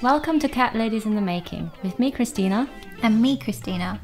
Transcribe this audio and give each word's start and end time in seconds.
Welcome 0.00 0.38
to 0.38 0.48
Cat 0.48 0.76
Ladies 0.76 1.06
in 1.06 1.16
the 1.16 1.20
Making 1.20 1.72
with 1.82 1.98
me, 1.98 2.12
Christina. 2.12 2.70
And 3.02 3.20
me, 3.20 3.36
Christina. 3.36 4.00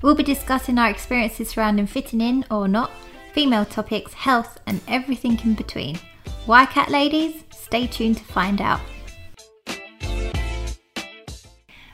We'll 0.00 0.14
be 0.14 0.22
discussing 0.22 0.78
our 0.78 0.88
experiences 0.88 1.50
surrounding 1.50 1.86
fitting 1.86 2.22
in 2.22 2.46
or 2.50 2.66
not, 2.66 2.90
female 3.34 3.66
topics, 3.66 4.14
health, 4.14 4.58
and 4.66 4.80
everything 4.88 5.38
in 5.44 5.52
between. 5.52 5.98
Why 6.46 6.64
cat 6.64 6.88
ladies? 6.88 7.44
Stay 7.50 7.86
tuned 7.86 8.16
to 8.16 8.24
find 8.24 8.62
out. 8.62 8.80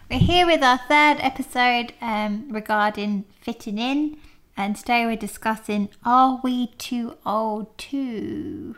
We're 0.08 0.20
here 0.20 0.46
with 0.46 0.62
our 0.62 0.78
third 0.78 1.16
episode 1.18 1.92
um, 2.00 2.52
regarding 2.52 3.24
fitting 3.40 3.78
in, 3.78 4.18
and 4.56 4.76
today 4.76 5.06
we're 5.06 5.16
discussing 5.16 5.88
are 6.04 6.40
we 6.44 6.68
too 6.78 7.16
old 7.26 7.76
to 7.78 8.76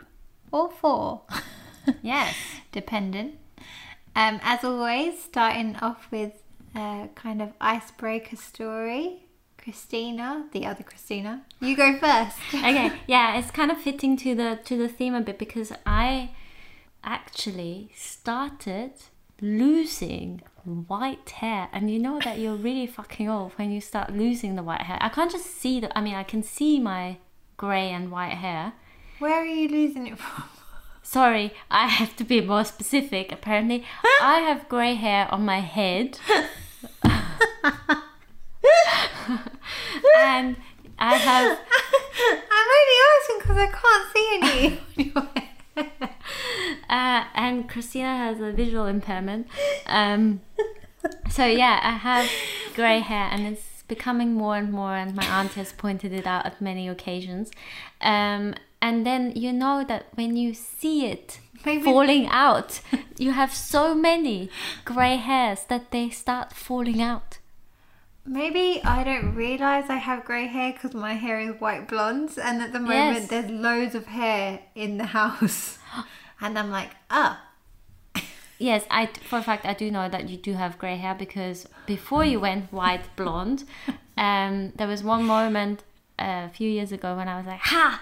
or 0.51 0.71
for? 0.71 1.21
Yes. 2.01 2.33
dependent. 2.71 3.35
Um, 4.15 4.39
as 4.43 4.63
always, 4.63 5.21
starting 5.23 5.75
off 5.77 6.07
with 6.11 6.43
a 6.75 7.09
kind 7.15 7.41
of 7.41 7.53
icebreaker 7.59 8.35
story. 8.35 9.19
Christina, 9.57 10.47
the 10.51 10.65
other 10.65 10.83
Christina, 10.83 11.43
you 11.61 11.77
go 11.77 11.97
first. 11.97 12.37
okay, 12.53 12.91
yeah, 13.07 13.37
it's 13.37 13.49
kind 13.49 13.71
of 13.71 13.77
fitting 13.77 14.17
to 14.17 14.35
the 14.35 14.59
to 14.65 14.77
the 14.77 14.89
theme 14.89 15.15
a 15.15 15.21
bit 15.21 15.39
because 15.39 15.71
I 15.85 16.31
actually 17.01 17.89
started 17.95 18.91
losing 19.39 20.41
white 20.63 21.29
hair 21.29 21.69
and 21.71 21.89
you 21.89 21.99
know 21.99 22.19
that 22.23 22.39
you're 22.39 22.55
really 22.55 22.87
fucking 22.87 23.29
old 23.29 23.53
when 23.53 23.71
you 23.71 23.79
start 23.79 24.11
losing 24.11 24.55
the 24.55 24.63
white 24.63 24.81
hair. 24.81 24.97
I 24.99 25.09
can't 25.09 25.31
just 25.31 25.45
see 25.45 25.79
the 25.79 25.97
I 25.97 26.01
mean 26.01 26.15
I 26.15 26.23
can 26.23 26.43
see 26.43 26.79
my 26.79 27.17
grey 27.55 27.89
and 27.89 28.11
white 28.11 28.33
hair. 28.33 28.73
Where 29.19 29.41
are 29.41 29.45
you 29.45 29.69
losing 29.69 30.07
it 30.07 30.17
from? 30.19 30.43
Sorry, 31.03 31.53
I 31.69 31.87
have 31.87 32.15
to 32.15 32.23
be 32.23 32.41
more 32.41 32.63
specific. 32.63 33.31
Apparently, 33.31 33.85
I 34.21 34.39
have 34.39 34.67
grey 34.69 34.95
hair 34.95 35.27
on 35.31 35.45
my 35.45 35.59
head. 35.59 36.17
and 40.17 40.55
I 40.97 41.15
have 41.17 41.59
I'm 42.51 42.67
only 42.77 42.99
asking 43.11 43.39
because 43.39 43.57
I 43.57 43.67
can't 43.81 44.07
see 44.13 44.27
any. 44.41 44.79
uh, 46.89 47.23
and 47.35 47.69
Christina 47.69 48.17
has 48.17 48.39
a 48.39 48.51
visual 48.51 48.85
impairment. 48.85 49.47
Um, 49.87 50.41
so 51.29 51.45
yeah, 51.45 51.79
I 51.83 51.91
have 51.91 52.29
grey 52.75 52.99
hair, 52.99 53.27
and 53.31 53.45
it's 53.45 53.83
becoming 53.87 54.33
more 54.33 54.55
and 54.55 54.71
more. 54.71 54.95
And 54.95 55.15
my 55.15 55.25
aunt 55.25 55.53
has 55.53 55.73
pointed 55.73 56.13
it 56.13 56.25
out 56.25 56.45
at 56.45 56.61
many 56.61 56.87
occasions. 56.87 57.51
Um, 58.01 58.55
and 58.85 59.05
then 59.07 59.21
you 59.43 59.51
know 59.63 59.77
that 59.91 60.03
when 60.19 60.31
you 60.43 60.53
see 60.53 60.97
it 61.13 61.39
Maybe- 61.65 61.83
falling 61.91 62.25
out, 62.27 62.81
you 63.17 63.31
have 63.31 63.51
so 63.53 63.83
many 63.95 64.49
grey 64.85 65.15
hairs 65.29 65.61
that 65.69 65.83
they 65.91 66.09
start 66.09 66.47
falling 66.53 67.01
out. 67.01 67.39
Maybe 68.25 68.67
I 68.97 69.03
don't 69.03 69.35
realize 69.35 69.85
I 69.89 69.97
have 70.09 70.23
grey 70.29 70.47
hair 70.47 70.71
because 70.73 70.93
my 71.07 71.13
hair 71.23 71.39
is 71.45 71.59
white 71.59 71.87
blonde, 71.87 72.31
and 72.47 72.61
at 72.61 72.71
the 72.71 72.79
moment 72.79 73.19
Yes. 73.19 73.27
there's 73.29 73.51
loads 73.51 73.95
of 73.95 74.05
hair 74.07 74.59
in 74.75 74.97
the 74.97 75.05
house, 75.19 75.77
and 76.41 76.57
I'm 76.59 76.71
like, 76.79 76.91
ah, 77.09 77.33
Yes, 78.59 78.85
I 78.89 79.07
for 79.29 79.39
a 79.39 79.43
fact 79.43 79.65
I 79.65 79.73
do 79.73 79.91
know 79.91 80.07
that 80.09 80.29
you 80.29 80.37
do 80.37 80.53
have 80.53 80.77
grey 80.77 80.97
hair 80.97 81.15
because 81.15 81.67
before 81.85 82.23
you 82.31 82.39
went 82.39 82.71
white 82.71 83.05
blonde, 83.17 83.63
um, 84.17 84.71
there 84.77 84.87
was 84.87 85.03
one 85.03 85.23
moment 85.25 85.83
uh, 86.17 86.47
a 86.47 86.51
few 86.57 86.69
years 86.69 86.91
ago 86.93 87.09
when 87.17 87.27
I 87.27 87.35
was 87.37 87.45
like 87.45 87.59
ha, 87.73 88.01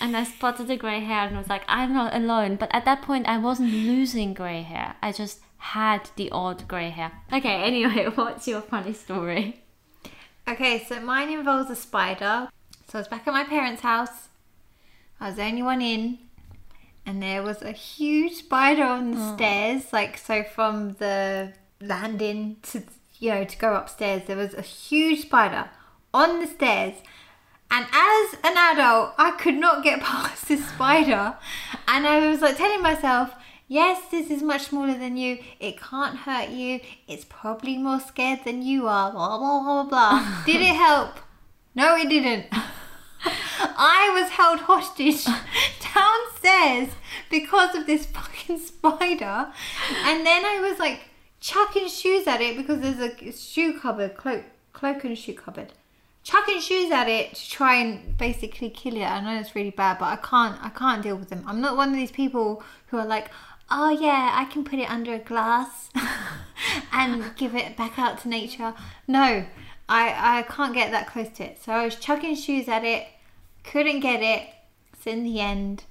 and 0.00 0.16
I 0.16 0.24
spotted 0.24 0.68
the 0.68 0.76
grey 0.76 1.00
hair 1.00 1.26
and 1.26 1.36
was 1.36 1.48
like 1.48 1.64
I'm 1.68 1.92
not 1.92 2.14
alone. 2.14 2.56
But 2.56 2.74
at 2.74 2.84
that 2.84 3.02
point 3.02 3.28
I 3.28 3.38
wasn't 3.38 3.72
losing 3.72 4.34
grey 4.34 4.62
hair. 4.62 4.96
I 5.02 5.12
just 5.12 5.40
had 5.58 6.10
the 6.16 6.30
odd 6.30 6.68
grey 6.68 6.90
hair. 6.90 7.12
Okay. 7.32 7.62
Anyway, 7.62 8.04
what's 8.14 8.46
your 8.46 8.60
funny 8.60 8.92
story? 8.92 9.62
Okay, 10.46 10.84
so 10.84 11.00
mine 11.00 11.30
involves 11.30 11.70
a 11.70 11.76
spider. 11.76 12.48
So 12.88 12.98
I 12.98 13.00
was 13.00 13.08
back 13.08 13.26
at 13.26 13.32
my 13.32 13.44
parents' 13.44 13.80
house. 13.80 14.28
I 15.18 15.28
was 15.28 15.36
the 15.36 15.44
only 15.44 15.62
one 15.62 15.80
in, 15.80 16.18
and 17.06 17.22
there 17.22 17.42
was 17.42 17.62
a 17.62 17.72
huge 17.72 18.34
spider 18.34 18.84
on 18.84 19.12
the 19.12 19.20
oh. 19.20 19.36
stairs. 19.36 19.92
Like 19.92 20.18
so, 20.18 20.42
from 20.42 20.94
the 20.94 21.54
landing 21.80 22.56
to 22.64 22.82
you 23.18 23.30
know 23.30 23.44
to 23.44 23.58
go 23.58 23.74
upstairs, 23.74 24.22
there 24.26 24.36
was 24.36 24.52
a 24.52 24.62
huge 24.62 25.22
spider 25.22 25.70
on 26.12 26.40
the 26.40 26.46
stairs. 26.46 26.94
And 27.74 27.86
as 27.92 28.34
an 28.44 28.56
adult, 28.56 29.14
I 29.18 29.32
could 29.32 29.56
not 29.56 29.82
get 29.82 30.00
past 30.10 30.46
this 30.46 30.64
spider, 30.68 31.34
and 31.88 32.06
I 32.06 32.28
was 32.28 32.40
like 32.40 32.56
telling 32.56 32.82
myself. 32.82 33.34
Yes, 33.66 34.10
this 34.10 34.30
is 34.30 34.42
much 34.42 34.64
smaller 34.66 34.92
than 34.92 35.16
you. 35.16 35.38
It 35.58 35.80
can't 35.80 36.18
hurt 36.18 36.50
you. 36.50 36.80
It's 37.08 37.24
probably 37.24 37.78
more 37.78 37.98
scared 37.98 38.40
than 38.44 38.60
you 38.60 38.86
are. 38.86 39.10
Blah 39.10 39.38
blah 39.38 39.62
blah 39.62 39.84
blah. 39.84 40.42
Did 40.46 40.60
it 40.60 40.76
help? 40.76 41.18
No, 41.74 41.96
it 41.96 42.10
didn't. 42.10 42.46
I 42.52 44.10
was 44.20 44.30
held 44.32 44.60
hostage 44.60 45.24
downstairs 45.94 46.94
because 47.30 47.74
of 47.74 47.86
this 47.86 48.04
fucking 48.04 48.58
spider. 48.58 49.50
And 50.04 50.26
then 50.26 50.44
I 50.44 50.60
was 50.60 50.78
like 50.78 51.08
chucking 51.40 51.88
shoes 51.88 52.26
at 52.26 52.42
it 52.42 52.58
because 52.58 52.80
there's 52.80 53.00
a 53.00 53.32
shoe 53.32 53.80
cupboard, 53.80 54.14
cloak, 54.14 54.44
cloak 54.74 55.04
and 55.04 55.16
shoe 55.16 55.34
cupboard. 55.34 55.72
Chucking 56.24 56.60
shoes 56.60 56.90
at 56.90 57.06
it 57.06 57.34
to 57.34 57.50
try 57.50 57.74
and 57.74 58.16
basically 58.16 58.70
kill 58.70 58.96
it. 58.96 59.04
I 59.04 59.20
know 59.20 59.38
it's 59.38 59.54
really 59.54 59.70
bad, 59.70 59.98
but 59.98 60.06
I 60.06 60.16
can't. 60.16 60.58
I 60.64 60.70
can't 60.70 61.02
deal 61.02 61.16
with 61.16 61.28
them. 61.28 61.44
I'm 61.46 61.60
not 61.60 61.76
one 61.76 61.90
of 61.90 61.96
these 61.96 62.10
people 62.10 62.62
who 62.86 62.96
are 62.96 63.04
like, 63.04 63.30
oh 63.70 63.90
yeah, 63.90 64.30
I 64.34 64.46
can 64.46 64.64
put 64.64 64.78
it 64.78 64.90
under 64.90 65.12
a 65.12 65.18
glass 65.18 65.90
and 66.92 67.36
give 67.36 67.54
it 67.54 67.76
back 67.76 67.98
out 67.98 68.20
to 68.22 68.28
nature. 68.28 68.72
No, 69.06 69.44
I 69.88 70.38
I 70.38 70.42
can't 70.42 70.74
get 70.74 70.90
that 70.92 71.06
close 71.06 71.28
to 71.36 71.44
it. 71.44 71.62
So 71.62 71.72
I 71.72 71.84
was 71.84 71.96
chucking 71.96 72.36
shoes 72.36 72.68
at 72.68 72.84
it, 72.84 73.06
couldn't 73.62 74.00
get 74.00 74.22
it. 74.22 74.48
So 74.98 75.10
in 75.10 75.24
the 75.24 75.40
end, 75.40 75.84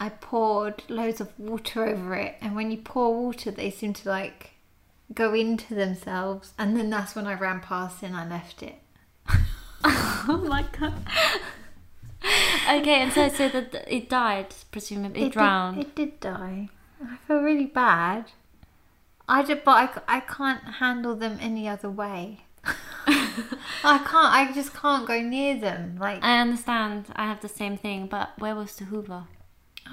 I 0.00 0.08
poured 0.08 0.82
loads 0.88 1.20
of 1.20 1.38
water 1.38 1.86
over 1.86 2.14
it, 2.16 2.34
and 2.40 2.56
when 2.56 2.72
you 2.72 2.78
pour 2.78 3.14
water, 3.14 3.52
they 3.52 3.70
seem 3.70 3.92
to 3.92 4.08
like 4.08 4.50
go 5.14 5.34
into 5.34 5.74
themselves. 5.74 6.52
And 6.58 6.76
then 6.76 6.90
that's 6.90 7.14
when 7.14 7.26
I 7.26 7.34
ran 7.34 7.60
past 7.60 8.02
and 8.02 8.16
I 8.16 8.28
left 8.28 8.62
it. 8.62 8.80
oh 9.84 10.44
my 10.48 10.64
god. 10.78 10.94
okay, 12.70 13.02
and 13.02 13.12
so 13.12 13.22
I 13.24 13.28
so 13.28 13.48
that 13.48 13.84
it 13.86 14.08
died, 14.08 14.54
presumably 14.70 15.20
it, 15.22 15.24
did- 15.24 15.32
drowned. 15.32 15.78
it 15.80 15.94
did 15.94 16.20
die. 16.20 16.68
I 17.04 17.16
feel 17.26 17.40
really 17.40 17.66
bad. 17.66 18.32
I 19.28 19.42
did, 19.42 19.64
but 19.64 19.72
I, 20.08 20.16
I 20.16 20.20
can't 20.20 20.62
handle 20.80 21.14
them 21.14 21.38
any 21.40 21.68
other 21.68 21.90
way. 21.90 22.40
I 23.84 23.98
can't. 23.98 24.32
I 24.32 24.50
just 24.54 24.72
can't 24.74 25.06
go 25.06 25.20
near 25.20 25.58
them. 25.58 25.98
Like, 26.00 26.22
I 26.22 26.38
understand. 26.40 27.06
I 27.14 27.26
have 27.26 27.40
the 27.40 27.48
same 27.48 27.76
thing, 27.76 28.06
but 28.06 28.30
where 28.38 28.54
was 28.54 28.76
the 28.76 28.84
Hoover? 28.84 29.24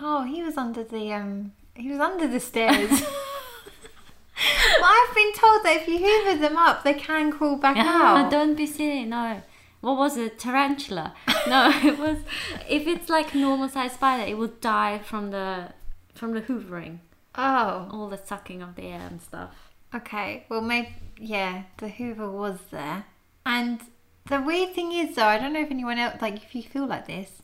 oh, 0.01 0.23
he 0.23 0.41
was 0.41 0.57
under 0.57 0.83
the 0.83 1.13
um, 1.13 1.51
he 1.75 1.89
was 1.89 2.00
under 2.00 2.27
the 2.27 2.39
stairs. 2.39 3.03
well, 4.81 4.89
I've 4.91 5.16
been 5.16 5.33
told 5.33 5.63
that 5.63 5.77
if 5.81 5.88
you 5.88 5.99
hoover 5.99 6.38
them 6.39 6.57
up, 6.57 6.83
they 6.83 6.94
can 6.94 7.31
crawl 7.31 7.55
back 7.57 7.77
out. 7.77 8.31
don't 8.31 8.55
be 8.55 8.66
silly. 8.66 9.05
No. 9.05 9.41
What 9.81 9.97
was 9.97 10.16
it? 10.17 10.39
Tarantula? 10.39 11.13
No, 11.47 11.69
it 11.83 11.99
was. 11.99 12.17
If 12.69 12.88
it's 12.88 13.09
like 13.09 13.35
normal 13.35 13.67
sized 13.69 13.95
spider, 13.95 14.23
it 14.29 14.38
would 14.38 14.61
die 14.61 14.99
from 14.99 15.31
the 15.31 15.73
from 16.16 16.33
the 16.33 16.41
hoovering, 16.41 16.99
Oh, 17.35 17.89
all 17.91 18.07
the 18.09 18.17
sucking 18.17 18.61
of 18.61 18.75
the 18.75 18.83
air 18.83 19.01
and 19.09 19.21
stuff. 19.21 19.73
okay. 19.94 20.45
Well, 20.50 20.61
maybe 20.61 20.89
yeah, 21.19 21.63
the 21.77 21.89
Hoover 21.89 22.29
was 22.31 22.59
there. 22.71 23.05
And 23.45 23.81
the 24.27 24.41
weird 24.41 24.73
thing 24.73 24.91
is, 24.94 25.15
though, 25.15 25.25
I 25.25 25.38
don't 25.38 25.51
know 25.53 25.61
if 25.61 25.69
anyone 25.71 25.97
else 26.00 26.21
like 26.21 26.38
if 26.38 26.55
you 26.55 26.63
feel 26.63 26.88
like 26.88 27.07
this, 27.07 27.41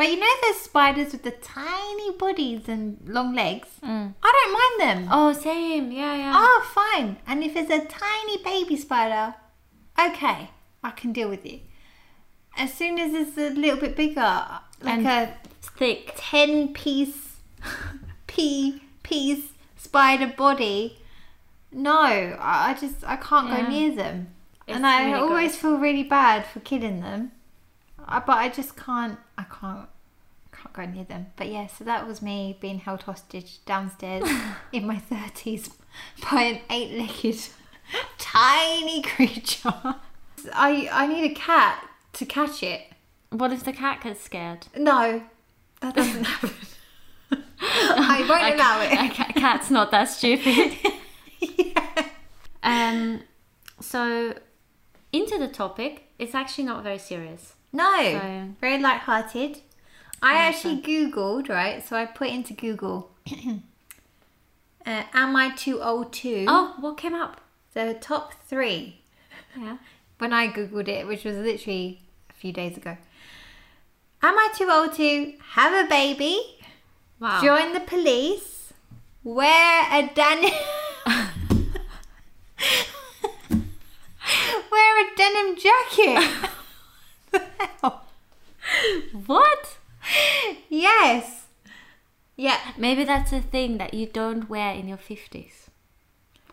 but 0.00 0.08
you 0.10 0.18
know 0.18 0.34
those 0.42 0.60
spiders 0.62 1.12
with 1.12 1.24
the 1.24 1.30
tiny 1.30 2.10
bodies 2.16 2.70
and 2.70 2.96
long 3.06 3.34
legs. 3.34 3.68
Mm. 3.84 4.14
I 4.22 4.28
don't 4.36 4.52
mind 4.60 4.76
them. 5.04 5.08
Oh, 5.12 5.34
same. 5.34 5.92
Yeah, 5.92 6.14
yeah. 6.16 6.32
Oh, 6.34 6.58
fine. 6.74 7.18
And 7.26 7.44
if 7.44 7.54
it's 7.54 7.70
a 7.70 7.84
tiny 7.84 8.42
baby 8.42 8.76
spider, 8.78 9.34
okay, 10.08 10.48
I 10.82 10.90
can 10.92 11.12
deal 11.12 11.28
with 11.28 11.44
it. 11.44 11.60
As 12.56 12.72
soon 12.72 12.98
as 12.98 13.12
it's 13.12 13.36
a 13.36 13.50
little 13.50 13.78
bit 13.78 13.94
bigger, 13.94 14.20
like 14.80 14.98
And- 15.00 15.06
a 15.06 15.34
Thick. 15.60 16.14
10 16.16 16.72
piece, 16.72 17.36
p 18.26 18.82
piece 19.02 19.52
spider 19.76 20.28
body, 20.34 20.98
no, 21.72 22.38
I 22.40 22.74
just, 22.80 23.04
I 23.04 23.16
can't 23.16 23.48
Yeah. 23.50 23.60
go 23.62 23.68
near 23.68 23.94
them. 23.94 24.28
It's 24.66 24.76
and 24.76 24.86
I 24.86 25.10
really 25.10 25.18
always 25.18 25.56
feel 25.56 25.76
really 25.76 26.04
bad 26.04 26.46
for 26.46 26.60
killing 26.60 27.00
them. 27.02 27.32
I- 28.06 28.20
But 28.20 28.38
I 28.38 28.48
just 28.48 28.76
can't, 28.76 29.18
I 29.36 29.44
can't, 29.44 29.88
can't 30.72 30.90
go 30.90 30.94
near 30.96 31.04
them. 31.04 31.26
But 31.36 31.48
yeah, 31.48 31.66
so 31.66 31.84
that 31.84 32.06
was 32.06 32.20
me 32.22 32.56
being 32.60 32.78
held 32.78 33.02
hostage 33.02 33.64
downstairs 33.64 34.28
in 34.72 34.86
my 34.86 34.96
30s 34.96 35.72
by 36.30 36.42
an 36.42 36.60
eight 36.70 36.98
legged 36.98 37.48
tiny 38.18 39.02
creature. 39.02 39.74
I, 40.54 40.88
I 40.92 41.06
need 41.06 41.30
a 41.30 41.34
cat 41.34 41.86
to 42.14 42.26
catch 42.26 42.62
it. 42.62 42.82
What 43.30 43.52
if 43.52 43.64
the 43.64 43.72
cat 43.72 44.02
gets 44.02 44.20
scared? 44.20 44.66
No, 44.76 45.22
that 45.80 45.94
doesn't 45.94 46.24
happen. 46.24 46.50
I 47.62 48.26
won't 48.28 48.54
allow 48.54 48.80
A 48.80 49.04
it. 49.06 49.14
ca- 49.14 49.32
cat's 49.34 49.70
not 49.70 49.90
that 49.92 50.04
stupid. 50.04 50.76
yeah. 51.40 52.06
Um, 52.62 53.22
so 53.80 54.34
into 55.12 55.38
the 55.38 55.48
topic, 55.48 56.04
it's 56.18 56.34
actually 56.34 56.64
not 56.64 56.82
very 56.82 56.98
serious. 56.98 57.54
No, 57.72 57.84
So- 58.02 58.48
very 58.60 58.78
light-hearted. 58.80 59.60
I 60.22 60.34
actually 60.36 60.80
googled 60.82 61.48
right, 61.48 61.86
so 61.86 61.96
I 61.96 62.04
put 62.06 62.28
into 62.28 62.52
Google, 62.52 63.10
uh, 64.86 65.02
"Am 65.14 65.34
I 65.36 65.50
too 65.56 65.80
old 65.82 66.12
to?" 66.14 66.44
Oh, 66.48 66.74
what 66.80 66.96
came 66.96 67.14
up? 67.14 67.40
the 67.72 67.94
top 68.00 68.34
three 68.48 69.00
Yeah. 69.56 69.76
when 70.18 70.32
I 70.32 70.48
googled 70.48 70.88
it, 70.88 71.06
which 71.06 71.24
was 71.24 71.36
literally 71.36 72.00
a 72.28 72.32
few 72.32 72.52
days 72.52 72.76
ago. 72.76 72.96
Am 74.22 74.34
I 74.36 74.48
too 74.54 74.68
old 74.70 74.92
to 74.94 75.32
have 75.52 75.72
a 75.72 75.88
baby, 75.88 76.58
Wow. 77.20 77.40
join 77.40 77.72
the 77.72 77.80
police, 77.80 78.72
wear 79.24 79.86
a 79.92 80.10
denim, 80.14 80.50
wear 84.70 85.04
a 85.04 85.16
denim 85.16 85.56
jacket? 85.56 86.40
The 87.30 87.42
hell? 87.80 88.02
what? 89.26 89.78
Yes. 90.68 91.46
Yeah. 92.36 92.58
Maybe 92.76 93.04
that's 93.04 93.32
a 93.32 93.40
thing 93.40 93.78
that 93.78 93.94
you 93.94 94.06
don't 94.06 94.48
wear 94.48 94.74
in 94.74 94.88
your 94.88 94.98
fifties 94.98 95.70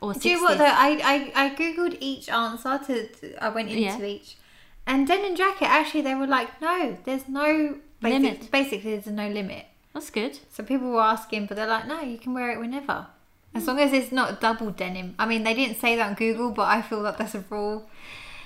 or 0.02 0.14
Do 0.14 0.30
you 0.30 0.38
know 0.38 0.44
what 0.44 0.58
though? 0.58 0.66
I, 0.66 1.32
I, 1.36 1.46
I 1.46 1.56
googled 1.56 1.98
each 2.00 2.30
answer 2.30 2.80
to, 2.86 3.08
to- 3.08 3.44
I 3.44 3.50
went 3.50 3.70
into 3.70 3.82
Yeah. 3.82 4.02
each, 4.02 4.38
and 4.86 5.08
denim 5.08 5.36
jacket. 5.36 5.66
Actually, 5.66 6.02
they 6.02 6.16
were 6.16 6.28
like, 6.28 6.62
no, 6.62 6.98
there's 7.04 7.28
no 7.28 7.78
basic, 8.02 8.22
Limit. 8.22 8.52
Basically, 8.52 8.92
there's 8.92 9.08
no 9.08 9.28
limit. 9.30 9.66
That's 9.94 10.10
good. 10.10 10.40
So 10.52 10.64
people 10.64 10.92
were 10.92 11.02
asking, 11.02 11.48
but 11.48 11.58
they're 11.58 11.68
like, 11.68 11.88
no, 11.88 12.02
you 12.02 12.18
can 12.18 12.34
wear 12.34 12.52
it 12.52 12.60
whenever, 12.60 13.08
as 13.56 13.64
mm. 13.64 13.68
long 13.68 13.80
as 13.80 13.94
it's 13.94 14.12
not 14.12 14.40
double 14.40 14.72
denim. 14.72 15.16
I 15.18 15.26
mean, 15.26 15.44
they 15.44 15.54
didn't 15.54 15.80
say 15.80 15.96
that 15.96 16.08
on 16.08 16.14
Google, 16.14 16.52
but 16.52 16.68
I 16.68 16.82
feel 16.82 17.02
that 17.04 17.18
that's 17.18 17.36
a 17.36 17.44
rule. 17.50 17.90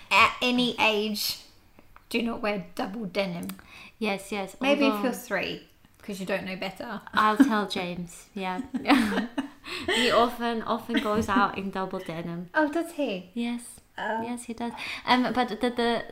At 0.09 0.35
any 0.41 0.75
age, 0.79 1.39
do 2.09 2.21
not 2.21 2.41
wear 2.41 2.65
double 2.75 3.05
denim. 3.05 3.47
Yes, 4.01 4.31
yes. 4.31 4.55
Maybe 4.59 4.87
if 4.87 5.03
you're 5.03 5.13
three, 5.13 5.61
because 5.99 6.19
you 6.19 6.25
don't 6.25 6.43
know 6.43 6.55
better. 6.55 7.01
I'll 7.13 7.37
tell 7.37 7.67
James. 7.67 8.25
Yeah. 8.33 8.61
he 9.85 10.09
often 10.09 10.63
often 10.63 11.03
goes 11.03 11.29
out 11.29 11.55
in 11.55 11.69
double 11.69 11.99
denim. 11.99 12.49
Oh, 12.55 12.67
does 12.71 12.93
he? 12.93 13.29
Yes. 13.35 13.61
Oh. 13.99 14.23
Yes, 14.23 14.45
he 14.45 14.53
does. 14.53 14.73
Um, 15.05 15.31
but 15.33 15.49
the 15.49 15.69
the 15.69 16.03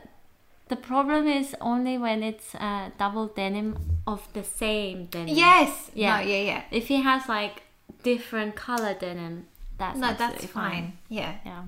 the 0.68 0.76
problem 0.76 1.26
is 1.26 1.56
only 1.60 1.98
when 1.98 2.22
it's 2.22 2.54
uh, 2.54 2.90
double 2.96 3.26
denim 3.26 3.76
of 4.06 4.20
the 4.34 4.44
same 4.44 5.06
denim. 5.06 5.34
Yes. 5.34 5.90
Yeah. 5.92 6.16
No, 6.16 6.22
yeah, 6.32 6.42
yeah. 6.50 6.62
If 6.70 6.86
he 6.86 7.02
has 7.02 7.28
like 7.28 7.64
different 8.04 8.54
color 8.54 8.94
denim, 8.94 9.48
that's 9.78 9.98
No, 9.98 10.06
that's 10.06 10.20
absolutely 10.20 10.46
fine. 10.46 10.98
Yeah. 11.08 11.34
Yeah. 11.44 11.62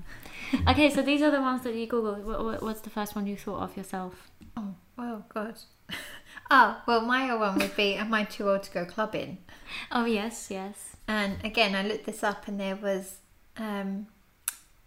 Okay, 0.69 0.89
so 0.89 1.01
these 1.01 1.21
are 1.21 1.31
the 1.31 1.41
ones 1.41 1.63
that 1.63 1.75
you 1.75 1.85
Google. 1.85 2.15
What, 2.15 2.45
what, 2.45 2.63
what's 2.63 2.81
the 2.81 2.89
first 2.89 3.13
one 3.13 3.27
you 3.27 3.35
thought 3.35 3.61
of 3.61 3.75
yourself? 3.75 4.29
Oh, 4.55 4.75
oh 4.97 5.23
God. 5.33 5.55
oh, 6.51 6.81
well, 6.87 7.01
my 7.01 7.33
one 7.35 7.57
would 7.59 7.75
be 7.75 7.95
Am 7.95 8.13
I 8.13 8.23
too 8.23 8.49
old 8.49 8.63
to 8.63 8.71
go 8.71 8.85
clubbing? 8.85 9.39
Oh 9.91 10.05
yes, 10.05 10.47
yes. 10.49 10.95
And 11.07 11.37
again, 11.43 11.75
I 11.75 11.83
looked 11.87 12.05
this 12.05 12.23
up 12.23 12.47
and 12.47 12.59
there 12.59 12.75
was 12.75 13.17
um, 13.57 14.07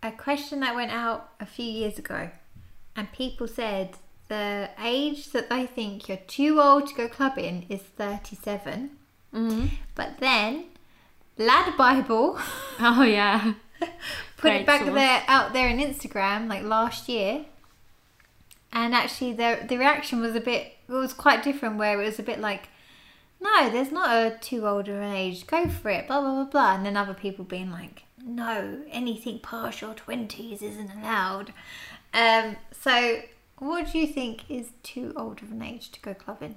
a 0.02 0.10
question 0.12 0.60
that 0.60 0.74
went 0.74 0.90
out 0.92 1.30
a 1.40 1.46
few 1.46 1.64
years 1.66 1.98
ago. 1.98 2.30
And 2.94 3.12
people 3.12 3.46
said 3.46 3.96
the 4.28 4.70
age 4.82 5.30
that 5.32 5.50
they 5.50 5.66
think 5.66 6.08
you're 6.08 6.16
too 6.26 6.60
old 6.60 6.88
to 6.88 6.94
go 6.94 7.08
clubbing 7.08 7.66
is 7.68 7.82
37. 7.82 8.90
hmm 9.32 9.66
But 9.94 10.18
then, 10.18 10.64
Lad 11.36 11.76
Bible 11.76 12.38
Oh 12.80 13.02
yeah. 13.02 13.54
put 13.78 13.90
Great 14.38 14.60
it 14.62 14.66
back 14.66 14.80
source. 14.82 14.94
there 14.94 15.22
out 15.28 15.52
there 15.52 15.68
on 15.68 15.78
Instagram 15.78 16.48
like 16.48 16.62
last 16.62 17.08
year. 17.08 17.44
And 18.72 18.94
actually 18.94 19.32
the 19.32 19.64
the 19.66 19.78
reaction 19.78 20.20
was 20.20 20.34
a 20.34 20.40
bit 20.40 20.72
it 20.88 20.92
was 20.92 21.12
quite 21.12 21.42
different 21.42 21.78
where 21.78 22.00
it 22.00 22.04
was 22.04 22.18
a 22.18 22.22
bit 22.22 22.40
like 22.40 22.68
no, 23.40 23.68
there's 23.70 23.92
not 23.92 24.10
a 24.10 24.38
too 24.38 24.66
old 24.66 24.88
of 24.88 24.96
an 24.96 25.12
age. 25.12 25.46
Go 25.46 25.68
for 25.68 25.90
it. 25.90 26.06
Blah 26.06 26.20
blah 26.20 26.34
blah 26.34 26.44
blah. 26.44 26.74
And 26.74 26.86
then 26.86 26.96
other 26.96 27.14
people 27.14 27.44
being 27.44 27.70
like, 27.70 28.04
no, 28.24 28.80
anything 28.90 29.40
past 29.40 29.80
your 29.80 29.94
twenties 29.94 30.62
isn't 30.62 30.90
allowed. 30.90 31.52
Um, 32.14 32.56
so, 32.72 33.22
what 33.58 33.92
do 33.92 33.98
you 33.98 34.06
think 34.06 34.50
is 34.50 34.70
too 34.82 35.12
old 35.16 35.42
of 35.42 35.52
an 35.52 35.62
age 35.62 35.90
to 35.92 36.00
go 36.00 36.14
clubbing? 36.14 36.56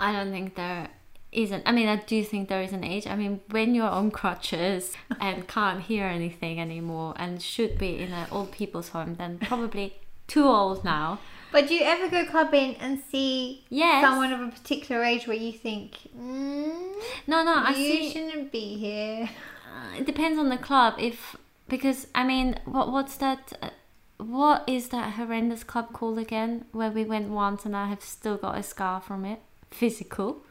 I 0.00 0.12
don't 0.12 0.30
think 0.30 0.54
there 0.54 0.88
isn't. 1.30 1.62
I 1.66 1.72
mean, 1.72 1.88
I 1.88 1.96
do 1.96 2.24
think 2.24 2.48
there 2.48 2.62
is 2.62 2.72
an 2.72 2.84
age. 2.84 3.06
I 3.06 3.16
mean, 3.16 3.40
when 3.50 3.74
you're 3.74 3.88
on 3.88 4.10
crutches 4.10 4.94
and 5.20 5.46
can't 5.46 5.82
hear 5.82 6.06
anything 6.06 6.58
anymore 6.60 7.14
and 7.16 7.42
should 7.42 7.76
be 7.76 7.98
in 7.98 8.12
an 8.12 8.28
old 8.32 8.50
people's 8.52 8.88
home, 8.88 9.16
then 9.16 9.38
probably 9.38 9.98
too 10.34 10.46
old 10.58 10.84
now. 10.84 11.18
But 11.52 11.68
do 11.68 11.74
you 11.78 11.82
ever 11.84 12.08
go 12.08 12.24
clubbing 12.26 12.74
and 12.84 12.98
see 13.10 13.64
Yes. 13.70 14.02
someone 14.04 14.32
of 14.32 14.40
a 14.40 14.50
particular 14.58 15.04
age 15.04 15.28
where 15.28 15.36
you 15.46 15.52
think, 15.52 15.90
mm, 16.16 16.94
No, 17.28 17.44
no, 17.44 17.54
I 17.54 17.70
you 17.70 17.76
see. 17.92 18.10
shouldn't 18.12 18.50
be 18.50 18.66
here? 18.86 19.30
Uh, 19.72 19.98
it 20.00 20.04
depends 20.06 20.36
on 20.38 20.48
the 20.48 20.58
club. 20.58 20.94
If 20.98 21.36
because 21.68 22.08
I 22.14 22.22
mean, 22.32 22.48
what 22.76 22.86
what's 22.94 23.16
that? 23.24 23.42
Uh, 23.62 23.70
what 24.18 24.60
is 24.76 24.88
that 24.94 25.06
horrendous 25.18 25.62
club 25.64 25.86
called 25.92 26.18
again? 26.18 26.52
Where 26.72 26.90
we 26.98 27.04
went 27.04 27.28
once 27.30 27.64
and 27.66 27.74
I 27.76 27.86
have 27.92 28.02
still 28.02 28.36
got 28.36 28.58
a 28.58 28.62
scar 28.62 29.00
from 29.00 29.24
it. 29.24 29.40
Physical. 29.70 30.42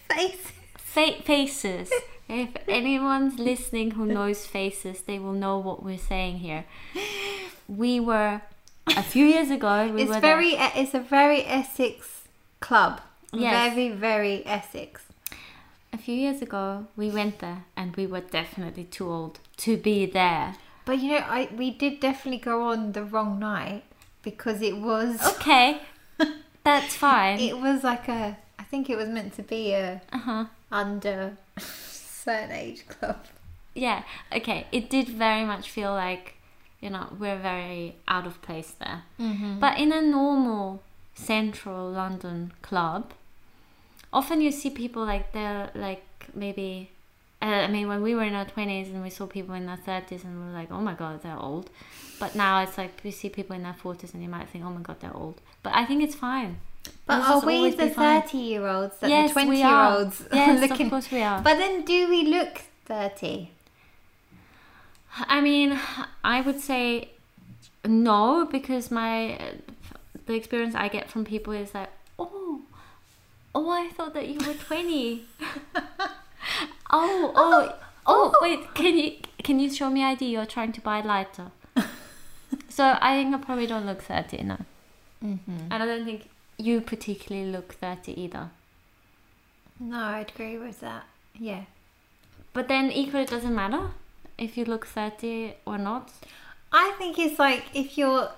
Face. 0.10 0.52
Fa- 0.78 1.22
faces. 1.24 1.92
If 2.28 2.50
anyone's 2.68 3.38
listening 3.40 3.92
who 3.92 4.06
knows 4.06 4.46
faces, 4.48 5.02
they 5.04 5.20
will 5.20 5.34
know 5.34 5.58
what 5.60 5.84
we're 5.84 5.98
saying 5.98 6.40
here. 6.40 6.66
We 7.68 8.00
were 8.00 8.42
a 8.88 9.04
few 9.04 9.26
years 9.26 9.50
ago. 9.52 9.92
We 9.94 10.04
it's 10.04 10.10
were 10.12 10.20
very. 10.20 10.54
It's 10.54 10.94
a 10.94 11.00
very 11.00 11.44
Essex 11.46 12.24
club. 12.60 13.02
Yes. 13.32 13.74
Very 13.74 13.90
very 13.90 14.46
Essex. 14.46 15.04
a 15.94 15.98
few 15.98 16.16
years 16.16 16.42
ago. 16.42 16.88
We 16.96 17.10
went 17.10 17.40
there, 17.40 17.66
and 17.78 17.96
we 17.96 18.08
were 18.08 18.22
definitely 18.22 18.86
too 18.86 19.10
old 19.10 19.40
to 19.58 19.78
be 19.78 20.06
there. 20.06 20.56
But 20.86 21.00
you 21.00 21.12
know, 21.12 21.26
I 21.28 21.50
we 21.56 21.70
did 21.72 22.00
definitely 22.00 22.40
go 22.42 22.64
on 22.64 22.92
the 22.94 23.04
wrong 23.04 23.40
night 23.40 23.84
because 24.24 24.62
it 24.62 24.78
was. 24.78 25.20
Okay, 25.38 25.82
that's 26.64 26.96
fine. 26.96 27.40
It 27.40 27.60
was 27.60 27.84
like 27.84 28.08
a. 28.08 28.38
I 28.58 28.64
think 28.64 28.90
it 28.90 28.98
was 28.98 29.08
meant 29.10 29.34
to 29.36 29.44
be 29.44 29.74
a 29.74 30.02
Uh 30.12 30.18
huh. 30.18 30.46
under 30.72 31.38
certain 32.26 32.52
age 32.52 32.88
club. 32.88 33.20
Yeah. 33.76 34.04
Okay. 34.34 34.68
It 34.72 34.90
did 34.90 35.08
very 35.10 35.46
much 35.46 35.70
feel 35.70 35.94
like, 35.94 36.36
you 36.82 36.90
know, 36.90 37.08
we're 37.20 37.38
very 37.38 37.96
out 38.08 38.26
of 38.26 38.42
place 38.42 38.74
there. 38.80 39.04
Mm-hmm. 39.20 39.60
But 39.60 39.78
in 39.80 39.92
a 39.92 40.02
normal 40.02 40.82
central 41.14 41.92
London 41.92 42.52
club, 42.62 43.14
often 44.12 44.42
you 44.42 44.52
see 44.52 44.70
people 44.70 45.06
like 45.06 45.32
they're 45.34 45.70
like 45.76 46.04
maybe. 46.34 46.92
Uh, 47.42 47.48
I 47.48 47.68
mean, 47.68 47.88
when 47.88 48.02
we 48.02 48.16
were 48.16 48.24
in 48.24 48.34
our 48.34 48.46
twenties 48.46 48.88
and 48.88 49.04
we 49.04 49.10
saw 49.10 49.28
people 49.28 49.54
in 49.56 49.66
their 49.66 49.78
thirties, 49.78 50.24
and 50.24 50.40
we 50.40 50.46
were 50.48 50.58
like, 50.58 50.72
"Oh 50.72 50.82
my 50.82 50.94
god, 50.94 51.22
they're 51.22 51.38
old." 51.38 51.70
But 52.20 52.34
now 52.34 52.64
it's 52.64 52.78
like 52.78 53.02
we 53.04 53.12
see 53.12 53.30
people 53.30 53.56
in 53.56 53.64
their 53.64 53.74
forties, 53.74 54.14
and 54.14 54.24
you 54.24 54.30
might 54.30 54.50
think, 54.50 54.64
"Oh 54.66 54.70
my 54.70 54.82
god, 54.82 55.02
they're 55.02 55.16
old." 55.16 55.42
But 55.62 55.76
I 55.76 55.86
think 55.86 56.02
it's 56.02 56.16
fine. 56.16 56.58
But 57.06 57.22
are 57.22 57.40
we 57.46 57.70
the 57.72 57.90
thirty-year-olds 57.90 58.98
that 58.98 59.10
Yes, 59.10 59.34
the 59.34 59.46
we 59.46 59.62
are. 59.64 59.94
twenty-year-olds 59.96 60.28
Yes, 60.34 60.62
looking? 60.62 60.86
of 60.88 60.90
course 60.92 61.12
we 61.12 61.22
are. 61.22 61.42
But 61.42 61.58
then, 61.58 61.84
do 61.86 62.10
we 62.10 62.24
look 62.24 62.62
thirty? 62.86 63.52
I 65.28 65.40
mean, 65.42 65.80
I 66.24 66.42
would 66.42 66.60
say 66.60 67.10
no 67.86 68.46
because 68.52 68.92
my 68.92 69.38
the 70.26 70.34
experience 70.34 70.76
I 70.76 70.88
get 70.88 71.10
from 71.10 71.24
people 71.26 71.54
is 71.54 71.74
like, 71.74 71.90
oh, 72.18 72.62
oh, 73.54 73.70
I 73.70 73.90
thought 73.96 74.14
that 74.16 74.28
you 74.28 74.40
were 74.46 74.54
twenty. 74.56 75.26
oh, 76.92 77.32
oh, 77.36 77.76
oh, 78.06 78.34
wait, 78.42 78.74
can 78.74 78.98
you 78.98 79.14
can 79.44 79.60
you 79.60 79.70
show 79.72 79.90
me 79.90 80.04
ID? 80.04 80.26
You're 80.26 80.46
trying 80.46 80.72
to 80.74 80.82
buy 80.82 81.02
lighter. 81.02 81.52
so 82.70 82.98
I 83.02 83.16
think 83.22 83.34
I 83.36 83.38
probably 83.38 83.68
don't 83.68 83.86
look 83.86 84.02
thirty 84.02 84.42
now, 84.44 84.60
Mm-hmm. 85.24 85.58
and 85.72 85.84
I 85.84 85.86
don't 85.86 86.06
think 86.06 86.30
you 86.58 86.82
particularly 86.82 87.50
look 87.52 87.74
thirty 87.76 88.20
either. 88.20 88.50
No, 89.80 89.98
I'd 90.00 90.32
agree 90.34 90.58
with 90.58 90.80
that. 90.82 91.04
Yeah. 91.38 91.64
But 92.54 92.68
then 92.68 92.92
equally, 92.92 93.24
it 93.24 93.30
doesn't 93.30 93.54
matter 93.54 93.92
if 94.38 94.58
you 94.58 94.66
look 94.66 94.86
thirty 94.86 95.56
or 95.66 95.78
not. 95.78 96.12
I 96.72 96.94
think 96.98 97.18
it's 97.20 97.38
like 97.40 97.64
if 97.74 97.98
you're 97.98 98.30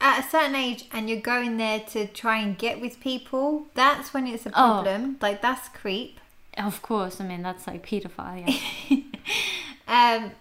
at 0.00 0.24
a 0.24 0.28
certain 0.28 0.54
age 0.54 0.84
and 0.92 1.08
you're 1.10 1.20
going 1.20 1.56
there 1.56 1.80
to 1.80 2.06
try 2.06 2.38
and 2.38 2.56
get 2.56 2.80
with 2.80 3.00
people, 3.00 3.66
that's 3.74 4.14
when 4.14 4.26
it's 4.26 4.46
a 4.46 4.50
Oh. 4.50 4.52
problem. 4.82 5.16
Like 5.20 5.42
that's 5.42 5.68
creep. 5.68 6.20
Of 6.56 6.82
course, 6.82 7.20
I 7.20 7.26
mean 7.26 7.42
that's 7.42 7.66
like 7.66 7.86
paedophile. 7.86 8.44
Yeah. 8.88 8.98
Um, 9.88 10.32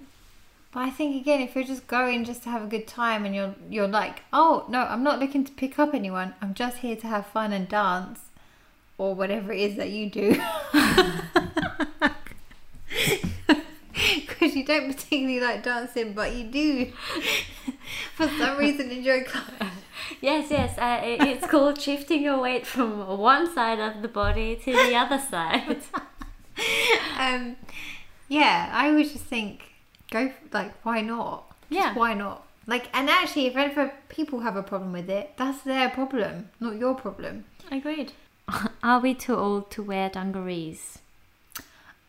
but 0.71 0.81
I 0.81 0.89
think 0.89 1.19
again, 1.19 1.41
if 1.41 1.55
you're 1.55 1.63
just 1.63 1.87
going 1.87 2.23
just 2.25 2.43
to 2.43 2.49
have 2.49 2.63
a 2.63 2.67
good 2.67 2.87
time 2.87 3.25
and 3.25 3.33
you're 3.35 3.55
you're 3.69 3.87
like, 3.87 4.23
oh 4.31 4.65
no, 4.69 4.81
I'm 4.81 5.03
not 5.03 5.19
looking 5.19 5.43
to 5.45 5.51
pick 5.51 5.79
up 5.79 5.93
anyone. 5.93 6.35
I'm 6.41 6.53
just 6.53 6.77
here 6.77 6.95
to 6.95 7.07
have 7.07 7.27
fun 7.27 7.53
and 7.53 7.67
dance, 7.67 8.19
or 8.97 9.15
whatever 9.15 9.51
it 9.53 9.59
is 9.59 9.75
that 9.77 9.89
you 9.89 10.09
do. 10.09 10.41
Because 14.39 14.55
you 14.55 14.63
don't 14.63 14.93
particularly 14.93 15.39
like 15.39 15.63
dancing, 15.63 16.13
but 16.13 16.35
you 16.35 16.43
do, 16.43 16.91
for 18.15 18.27
some 18.27 18.57
reason, 18.57 18.91
enjoy 18.91 19.23
climbing. 19.23 19.77
Yes, 20.21 20.51
yes. 20.51 20.77
Uh, 20.77 20.99
it's 21.03 21.47
called 21.47 21.81
shifting 21.81 22.21
your 22.21 22.39
weight 22.39 22.65
from 22.65 23.17
one 23.17 23.53
side 23.53 23.79
of 23.79 24.01
the 24.01 24.07
body 24.07 24.55
to 24.55 24.71
the 24.71 24.95
other 24.95 25.19
side. 25.19 25.81
um, 27.19 27.55
yeah, 28.27 28.69
I 28.71 28.91
would 28.91 29.09
just 29.09 29.25
think, 29.25 29.66
go 30.11 30.31
like, 30.51 30.73
why 30.83 31.01
not? 31.01 31.43
Just 31.69 31.69
Yeah. 31.69 31.93
why 31.95 32.13
not? 32.13 32.43
Like, 32.65 32.89
and 32.93 33.09
actually, 33.09 33.45
if 33.47 33.55
ever 33.55 33.93
people 34.09 34.41
have 34.41 34.55
a 34.57 34.63
problem 34.63 34.91
with 34.91 35.09
it, 35.09 35.31
that's 35.37 35.61
their 35.61 35.89
problem, 35.89 36.49
not 36.59 36.75
your 36.77 36.95
problem. 36.95 37.45
Agreed. 37.71 38.11
Are 38.83 38.99
we 38.99 39.13
too 39.13 39.35
old 39.35 39.71
to 39.71 39.81
wear 39.83 40.09
dungarees? 40.09 40.99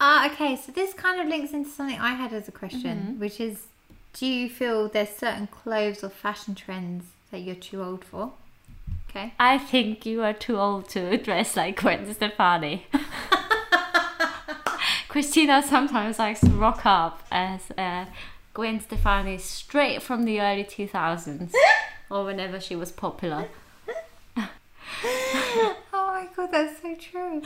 Ah, 0.01 0.27
okay. 0.31 0.57
So 0.57 0.73
this 0.73 0.95
kind 0.95 1.21
of 1.21 1.27
links 1.29 1.53
into 1.53 1.71
something 1.71 1.99
I 1.99 2.15
had 2.15 2.33
as 2.33 2.49
a 2.49 2.53
question, 2.53 2.99
Mm-hmm. 2.99 3.21
which 3.21 3.41
is, 3.41 3.67
do 4.15 4.27
you 4.27 4.49
feel 4.51 4.89
there's 4.89 5.11
certain 5.11 5.47
clothes 5.49 6.03
or 6.05 6.09
fashion 6.09 6.55
trends 6.55 7.05
that 7.31 7.41
you're 7.41 7.55
too 7.55 7.83
old 7.83 8.05
for? 8.05 8.33
Okay. 9.11 9.35
I 9.41 9.59
think 9.59 10.05
you 10.07 10.23
are 10.23 10.33
too 10.33 10.59
old 10.59 10.89
to 10.91 11.17
dress 11.29 11.57
like 11.57 11.81
Gwen 11.81 12.13
Stefani. 12.15 12.87
Christina 15.19 15.65
sometimes 15.67 16.21
likes 16.21 16.39
to 16.43 16.51
rock 16.51 16.87
up 16.87 17.25
as 17.33 17.73
uh, 17.77 18.05
Gwen 18.55 18.79
Stefani 18.79 19.37
straight 19.39 20.01
from 20.01 20.25
the 20.25 20.41
early 20.41 20.63
2000s 20.63 21.53
or 22.09 22.25
whenever 22.25 22.61
she 22.61 22.77
was 22.77 22.93
popular. 22.93 23.49
Oh 25.03 25.75
my 25.93 26.29
god, 26.37 26.53
that's 26.53 26.81
so 26.81 26.95
true. 26.95 27.43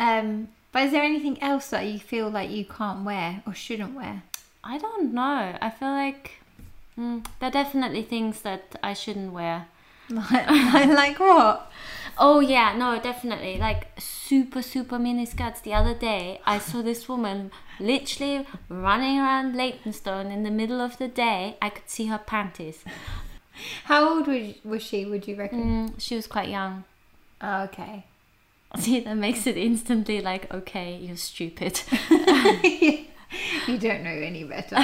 um, 0.00 0.48
but 0.72 0.82
is 0.82 0.90
there 0.90 1.04
anything 1.04 1.40
else 1.40 1.68
that 1.70 1.86
you 1.86 2.00
feel 2.00 2.28
like 2.28 2.50
you 2.50 2.64
can't 2.64 3.04
wear 3.04 3.42
or 3.46 3.54
shouldn't 3.54 3.94
wear? 3.94 4.24
I 4.64 4.78
don't 4.78 5.14
know. 5.14 5.56
I 5.60 5.70
feel 5.70 5.90
like 5.90 6.42
mm, 6.98 7.24
there 7.38 7.50
are 7.50 7.52
definitely 7.52 8.02
things 8.02 8.42
that 8.42 8.74
I 8.82 8.94
shouldn't 8.94 9.32
wear. 9.32 9.68
Like, 10.10 10.88
like 10.88 11.18
what? 11.18 11.72
Oh 12.16 12.40
yeah, 12.40 12.76
no, 12.76 13.00
definitely. 13.00 13.58
Like 13.58 13.88
super, 13.98 14.62
super 14.62 14.98
mini 14.98 15.26
skirts. 15.26 15.60
The 15.60 15.74
other 15.74 15.94
day, 15.94 16.40
I 16.46 16.58
saw 16.58 16.82
this 16.82 17.08
woman 17.08 17.50
literally 17.80 18.46
running 18.68 19.18
around 19.18 19.56
Leytonstone 19.56 20.30
in 20.30 20.42
the 20.42 20.50
middle 20.50 20.80
of 20.80 20.98
the 20.98 21.08
day. 21.08 21.56
I 21.60 21.70
could 21.70 21.88
see 21.88 22.06
her 22.06 22.18
panties. 22.18 22.84
How 23.84 24.08
old 24.08 24.26
was, 24.26 24.54
was 24.64 24.82
she? 24.82 25.04
Would 25.04 25.26
you 25.26 25.36
reckon? 25.36 25.88
Mm, 25.88 25.94
she 26.00 26.16
was 26.16 26.26
quite 26.26 26.48
young. 26.48 26.84
Oh, 27.40 27.62
okay. 27.64 28.04
See, 28.78 29.00
that 29.00 29.16
makes 29.16 29.46
it 29.46 29.56
instantly 29.56 30.20
like, 30.20 30.52
okay, 30.52 30.96
you're 30.96 31.16
stupid. 31.16 31.80
you 32.10 33.78
don't 33.78 34.02
know 34.02 34.10
any 34.10 34.44
better. 34.44 34.76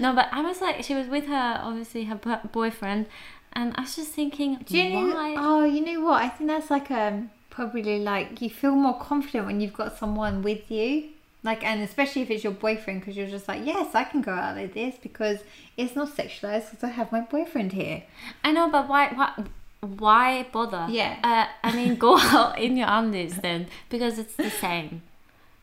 no, 0.00 0.14
but 0.14 0.28
I 0.32 0.42
was 0.42 0.60
like, 0.60 0.84
she 0.84 0.94
was 0.94 1.06
with 1.06 1.26
her, 1.26 1.60
obviously 1.62 2.04
her 2.04 2.40
boyfriend, 2.52 3.06
and 3.52 3.74
I 3.76 3.82
was 3.82 3.96
just 3.96 4.12
thinking, 4.12 4.64
Do 4.66 4.78
you 4.78 4.90
know? 4.90 5.34
Oh, 5.36 5.64
you 5.64 5.84
know 5.84 6.00
what? 6.00 6.22
I 6.22 6.28
think 6.28 6.48
that's 6.48 6.70
like 6.70 6.90
um 6.90 7.30
probably 7.50 7.98
like 7.98 8.40
you 8.40 8.48
feel 8.48 8.72
more 8.72 8.98
confident 8.98 9.46
when 9.46 9.60
you've 9.60 9.74
got 9.74 9.98
someone 9.98 10.42
with 10.42 10.70
you. 10.70 11.10
Like, 11.42 11.64
and 11.64 11.80
especially 11.82 12.20
if 12.22 12.30
it's 12.30 12.44
your 12.44 12.52
boyfriend, 12.52 13.00
because 13.00 13.16
you're 13.16 13.26
just 13.26 13.48
like, 13.48 13.64
yes, 13.64 13.94
I 13.94 14.04
can 14.04 14.20
go 14.20 14.32
out 14.32 14.56
like 14.56 14.74
this 14.74 14.96
because 15.02 15.38
it's 15.76 15.96
not 15.96 16.14
sexualized 16.14 16.70
because 16.70 16.84
I 16.84 16.88
have 16.88 17.10
my 17.10 17.22
boyfriend 17.22 17.72
here. 17.72 18.02
I 18.44 18.52
know, 18.52 18.68
but 18.70 18.88
why? 18.88 19.08
Why? 19.08 19.44
Why 19.80 20.46
bother? 20.52 20.86
Yeah. 20.90 21.18
Uh, 21.24 21.46
I 21.66 21.74
mean, 21.74 21.96
go 21.96 22.18
out 22.20 22.58
in 22.58 22.76
your 22.76 22.88
undies 22.88 23.38
then, 23.38 23.68
because 23.88 24.18
it's 24.18 24.36
the 24.36 24.50
same. 24.50 25.02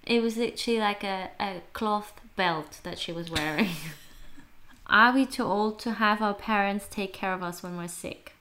It 0.04 0.24
was 0.24 0.38
literally 0.38 0.80
like 0.80 1.04
a, 1.04 1.30
a 1.40 1.62
cloth 1.74 2.14
belt 2.36 2.80
that 2.84 2.98
she 2.98 3.12
was 3.12 3.30
wearing. 3.30 3.70
Are 4.90 5.14
we 5.14 5.26
too 5.26 5.44
old 5.44 5.80
to 5.80 5.94
have 5.94 6.22
our 6.22 6.34
parents 6.34 6.88
take 6.90 7.14
care 7.14 7.34
of 7.34 7.44
us 7.44 7.62
when 7.62 7.78
we're 7.78 7.88
sick? 7.88 8.34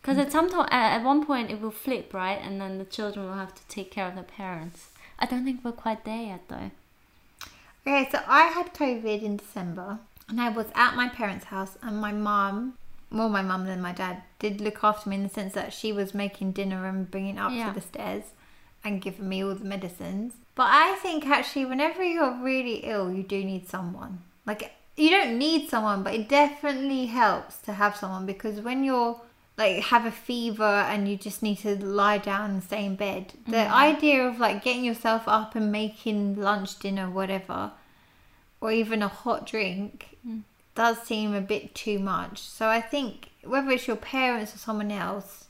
Because 0.00 0.18
at 0.18 0.30
some 0.30 0.48
time, 0.48 0.68
at 0.70 1.02
one 1.02 1.26
point, 1.26 1.50
it 1.50 1.60
will 1.60 1.72
flip, 1.72 2.14
right? 2.14 2.38
And 2.40 2.60
then 2.60 2.78
the 2.78 2.84
children 2.84 3.26
will 3.26 3.34
have 3.34 3.54
to 3.56 3.62
take 3.66 3.90
care 3.90 4.06
of 4.06 4.14
their 4.14 4.22
parents. 4.24 4.90
I 5.18 5.26
don't 5.26 5.44
think 5.44 5.64
we're 5.64 5.72
quite 5.72 6.04
there 6.04 6.22
yet, 6.22 6.42
though. 6.48 6.70
Okay, 7.86 8.08
so 8.10 8.20
I 8.26 8.44
had 8.44 8.74
COVID 8.74 9.22
in 9.22 9.36
December 9.36 9.98
and 10.28 10.40
I 10.40 10.48
was 10.48 10.66
at 10.74 10.94
my 10.94 11.08
parents' 11.08 11.46
house 11.46 11.76
and 11.82 12.00
my 12.00 12.12
mom, 12.12 12.74
more 13.10 13.28
my 13.28 13.42
mum 13.42 13.66
than 13.66 13.80
my 13.80 13.92
dad, 13.92 14.22
did 14.38 14.60
look 14.60 14.82
after 14.84 15.08
me 15.08 15.16
in 15.16 15.22
the 15.24 15.28
sense 15.28 15.54
that 15.54 15.72
she 15.72 15.92
was 15.92 16.14
making 16.14 16.52
dinner 16.52 16.86
and 16.86 17.10
bringing 17.10 17.36
it 17.36 17.40
up 17.40 17.52
Yeah. 17.52 17.68
to 17.68 17.74
the 17.74 17.80
stairs 17.80 18.24
and 18.84 19.00
giving 19.02 19.28
me 19.28 19.42
all 19.42 19.54
the 19.54 19.64
medicines. 19.64 20.34
But 20.54 20.68
I 20.70 20.96
think 20.96 21.26
actually 21.26 21.64
whenever 21.64 22.02
you're 22.04 22.34
really 22.42 22.76
ill, 22.84 23.12
you 23.12 23.22
do 23.22 23.44
need 23.44 23.68
someone. 23.68 24.22
Like 24.46 24.72
you 24.96 25.10
don't 25.10 25.38
need 25.38 25.68
someone, 25.68 26.02
but 26.02 26.14
it 26.14 26.28
definitely 26.28 27.06
helps 27.06 27.58
to 27.58 27.72
have 27.72 27.96
someone 27.96 28.26
because 28.26 28.60
when 28.60 28.84
you're 28.84 29.20
like 29.56 29.84
have 29.84 30.04
a 30.04 30.10
fever 30.10 30.62
and 30.62 31.08
you 31.08 31.16
just 31.16 31.42
need 31.42 31.56
to 31.58 31.82
lie 31.84 32.18
down 32.18 32.50
and 32.50 32.62
stay 32.62 32.84
in 32.84 32.96
bed. 32.96 33.32
The 33.46 33.56
mm. 33.56 33.70
idea 33.70 34.26
of 34.26 34.38
like 34.38 34.62
getting 34.62 34.84
yourself 34.84 35.22
up 35.26 35.54
and 35.54 35.72
making 35.72 36.36
lunch, 36.36 36.78
dinner, 36.78 37.08
whatever, 37.08 37.72
or 38.60 38.70
even 38.72 39.02
a 39.02 39.08
hot 39.08 39.46
drink 39.46 40.18
mm. 40.26 40.42
does 40.74 40.98
seem 41.02 41.34
a 41.34 41.40
bit 41.40 41.74
too 41.74 41.98
much. 41.98 42.40
So 42.40 42.68
I 42.68 42.80
think 42.80 43.30
whether 43.44 43.70
it's 43.70 43.86
your 43.86 43.96
parents 43.96 44.54
or 44.54 44.58
someone 44.58 44.90
else, 44.90 45.46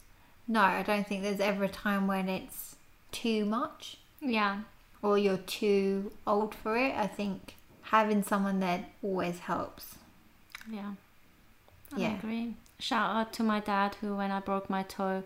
no, 0.47 0.61
I 0.61 0.83
don't 0.83 1.07
think 1.07 1.23
there's 1.23 1.41
ever 1.41 1.65
a 1.65 1.69
time 1.69 2.07
when 2.07 2.29
it's 2.29 2.77
too 3.11 3.45
much 3.45 3.97
Yeah. 4.21 4.61
or 5.03 5.19
you're 5.19 5.39
too 5.39 6.13
old 6.27 6.55
for 6.55 6.77
it. 6.77 6.95
I 6.95 7.09
think 7.09 7.57
having 7.91 8.23
someone 8.23 8.61
that 8.61 8.81
always 9.03 9.39
helps. 9.41 9.97
Yeah. 10.71 10.93
I 11.95 12.01
Yeah. 12.01 12.15
agree. 12.19 12.55
Shout 12.79 13.17
out 13.17 13.33
to 13.35 13.43
my 13.43 13.61
dad 13.61 13.97
who 14.01 14.17
when 14.17 14.31
I 14.31 14.41
broke 14.41 14.69
my 14.69 14.83
toe 14.83 15.23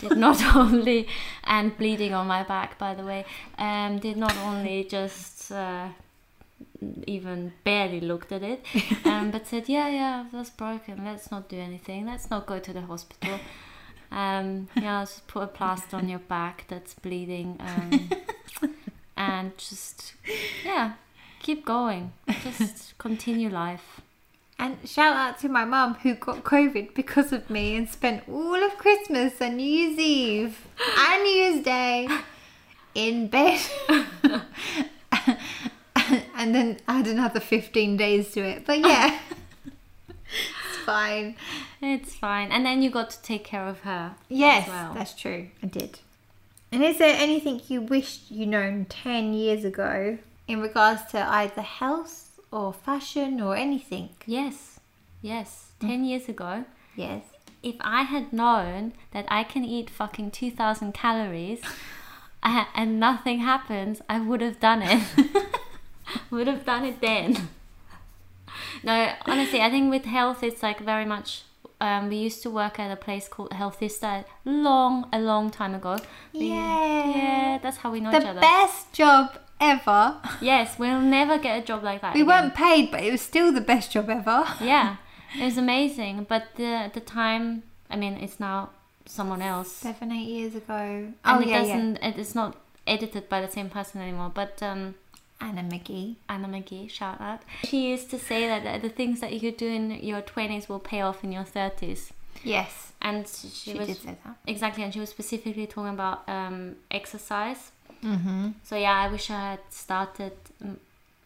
did 0.00 0.16
not 0.16 0.38
only 0.56 1.08
and 1.42 1.76
bleeding 1.76 2.14
on 2.14 2.26
my 2.28 2.42
back 2.44 2.78
by 2.78 2.94
the 2.94 3.04
way, 3.04 3.24
um 3.58 3.98
did 3.98 4.16
not 4.16 4.36
only 4.38 4.84
just 4.84 5.50
uh, 5.50 5.88
even 7.06 7.52
barely 7.64 8.00
looked 8.00 8.30
at 8.32 8.42
it, 8.42 8.64
um, 9.04 9.30
but 9.30 9.46
said, 9.46 9.68
Yeah, 9.68 9.88
yeah, 9.88 10.26
that's 10.32 10.50
broken, 10.50 11.04
let's 11.04 11.30
not 11.30 11.48
do 11.48 11.58
anything, 11.58 12.06
let's 12.06 12.30
not 12.30 12.46
go 12.46 12.58
to 12.58 12.72
the 12.72 12.82
hospital. 12.82 13.38
Um, 14.10 14.68
yeah, 14.76 15.02
just 15.02 15.26
put 15.26 15.42
a 15.42 15.46
plaster 15.46 15.96
on 15.96 16.08
your 16.08 16.18
back 16.20 16.64
that's 16.68 16.94
bleeding 16.94 17.56
um, 17.60 18.10
and 19.16 19.56
just 19.56 20.14
yeah, 20.64 20.92
keep 21.42 21.64
going. 21.64 22.12
Just 22.42 22.96
continue 22.98 23.50
life. 23.50 24.00
And 24.58 24.78
shout 24.88 25.16
out 25.16 25.38
to 25.40 25.48
my 25.48 25.64
mum 25.64 25.94
who 26.02 26.14
got 26.14 26.44
COVID 26.44 26.94
because 26.94 27.32
of 27.32 27.50
me 27.50 27.76
and 27.76 27.88
spent 27.88 28.22
all 28.28 28.62
of 28.62 28.78
Christmas 28.78 29.40
and 29.40 29.56
New 29.56 29.64
Year's 29.64 29.98
Eve 29.98 30.66
and 30.98 31.22
New 31.22 31.30
Year's 31.30 31.64
Day 31.64 32.08
in 32.94 33.26
bed. 33.26 33.60
and 36.36 36.54
then 36.54 36.78
add 36.86 37.06
another 37.08 37.40
15 37.40 37.96
days 37.96 38.30
to 38.32 38.40
it. 38.40 38.64
But 38.64 38.78
yeah, 38.80 39.18
it's 40.06 40.78
fine. 40.84 41.34
It's 41.80 42.14
fine. 42.14 42.52
And 42.52 42.64
then 42.64 42.82
you 42.82 42.90
got 42.90 43.10
to 43.10 43.20
take 43.22 43.44
care 43.44 43.66
of 43.66 43.80
her. 43.80 44.14
Yes, 44.28 44.68
as 44.68 44.72
well. 44.72 44.94
that's 44.94 45.14
true. 45.14 45.48
I 45.62 45.66
did. 45.66 45.98
And 46.70 46.84
is 46.84 46.98
there 46.98 47.16
anything 47.18 47.60
you 47.68 47.82
wished 47.82 48.30
you'd 48.30 48.48
known 48.48 48.86
10 48.86 49.34
years 49.34 49.64
ago 49.64 50.18
in 50.52 50.60
regards 50.60 51.02
to 51.12 51.18
either 51.40 51.62
health 51.62 52.38
or 52.50 52.72
fashion 52.72 53.40
or 53.40 53.56
anything? 53.56 54.10
Yes. 54.26 54.78
Yes. 55.22 55.72
10 55.80 56.04
years 56.04 56.28
ago, 56.28 56.64
Yes. 56.94 57.22
if 57.62 57.76
I 57.80 58.02
had 58.02 58.32
known 58.32 58.92
that 59.12 59.24
I 59.28 59.44
can 59.44 59.64
eat 59.64 59.88
fucking 59.88 60.30
2000 60.30 60.92
calories 60.92 61.60
and 62.42 63.00
nothing 63.00 63.38
happens, 63.40 64.02
I 64.08 64.20
would 64.20 64.42
have 64.42 64.60
done 64.60 64.82
it. 64.82 65.02
would 66.30 66.46
have 66.46 66.64
done 66.66 66.84
it 66.84 67.00
then. 67.00 67.48
No, 68.84 69.12
honestly, 69.26 69.60
I 69.60 69.70
think 69.70 69.90
with 69.90 70.04
health, 70.04 70.42
it's 70.42 70.62
like 70.62 70.80
very 70.80 71.04
much. 71.04 71.42
Um, 71.80 72.08
we 72.08 72.16
used 72.16 72.42
to 72.42 72.50
work 72.50 72.78
at 72.78 72.90
a 72.90 72.96
place 72.96 73.26
called 73.28 73.50
Healthista 73.50 74.24
long, 74.44 75.08
a 75.12 75.18
long 75.20 75.50
time 75.50 75.74
ago. 75.74 75.98
We- 76.32 76.48
Yeah. 76.48 77.10
Yeah, 77.16 77.58
that's 77.62 77.78
how 77.78 77.90
we 77.92 78.00
know 78.00 78.10
each 78.10 78.16
other. 78.16 78.24
The 78.24 78.30
other. 78.30 78.40
best 78.40 78.92
job 78.92 79.38
ever. 79.62 80.16
Yes, 80.40 80.78
we'll 80.78 81.00
never 81.00 81.38
get 81.38 81.62
a 81.62 81.64
job 81.70 81.82
like 81.82 82.00
that. 82.02 82.14
We 82.14 82.22
again. 82.22 82.28
weren't 82.42 82.54
paid, 82.54 82.90
but 82.90 83.00
it 83.02 83.10
was 83.12 83.20
still 83.20 83.52
the 83.52 83.60
best 83.72 83.92
job 83.92 84.10
ever. 84.10 84.44
Yeah, 84.60 84.96
it 85.40 85.44
was 85.44 85.56
amazing. 85.56 86.26
But 86.28 86.44
the 86.56 86.90
the 86.92 87.00
time, 87.00 87.62
I 87.90 87.96
mean, 87.96 88.14
it's 88.24 88.38
now 88.40 88.70
someone 89.06 89.42
else, 89.42 89.70
Seven, 89.72 90.12
eight 90.12 90.28
years 90.28 90.54
ago. 90.54 90.74
and 90.74 91.14
oh, 91.24 91.40
it 91.40 91.48
yeah, 91.48 91.62
yeah. 91.62 91.62
doesn't. 91.62 91.96
It 92.02 92.18
is 92.18 92.34
not 92.34 92.56
edited 92.86 93.28
by 93.28 93.40
the 93.40 93.50
same 93.50 93.68
person 93.70 94.00
anymore. 94.00 94.30
But 94.34 94.62
um, 94.62 94.94
Anna 95.40 95.62
Magee. 95.62 96.16
Anna 96.28 96.48
Magee, 96.48 96.88
shout 96.88 97.20
out. 97.20 97.40
She 97.64 97.90
used 97.90 98.10
to 98.10 98.18
say 98.18 98.46
that 98.48 98.82
the- 98.82 98.88
things 98.88 99.20
that 99.20 99.32
you 99.32 99.40
could 99.40 99.56
do 99.56 99.68
in 99.68 99.90
your 100.10 100.20
twenties 100.22 100.68
will 100.68 100.80
pay 100.92 101.00
off 101.00 101.24
in 101.24 101.32
your 101.32 101.44
thirties, 101.44 102.12
Yes. 102.44 102.92
and 103.00 103.26
she, 103.28 103.48
She 103.48 103.74
was 103.78 103.86
did 103.88 103.96
say 103.98 104.16
that. 104.24 104.36
exactly, 104.46 104.82
and 104.84 104.92
she 104.94 105.00
was 105.00 105.10
specifically 105.10 105.66
talking 105.66 105.94
about 105.94 106.28
um, 106.28 106.76
exercise. 106.90 107.72
Mm-hmm. 108.02 108.48
So 108.64 108.76
yeah, 108.76 108.92
I 108.98 109.08
wish 109.08 109.30
I 109.30 109.50
had 109.52 109.60
started 109.70 110.32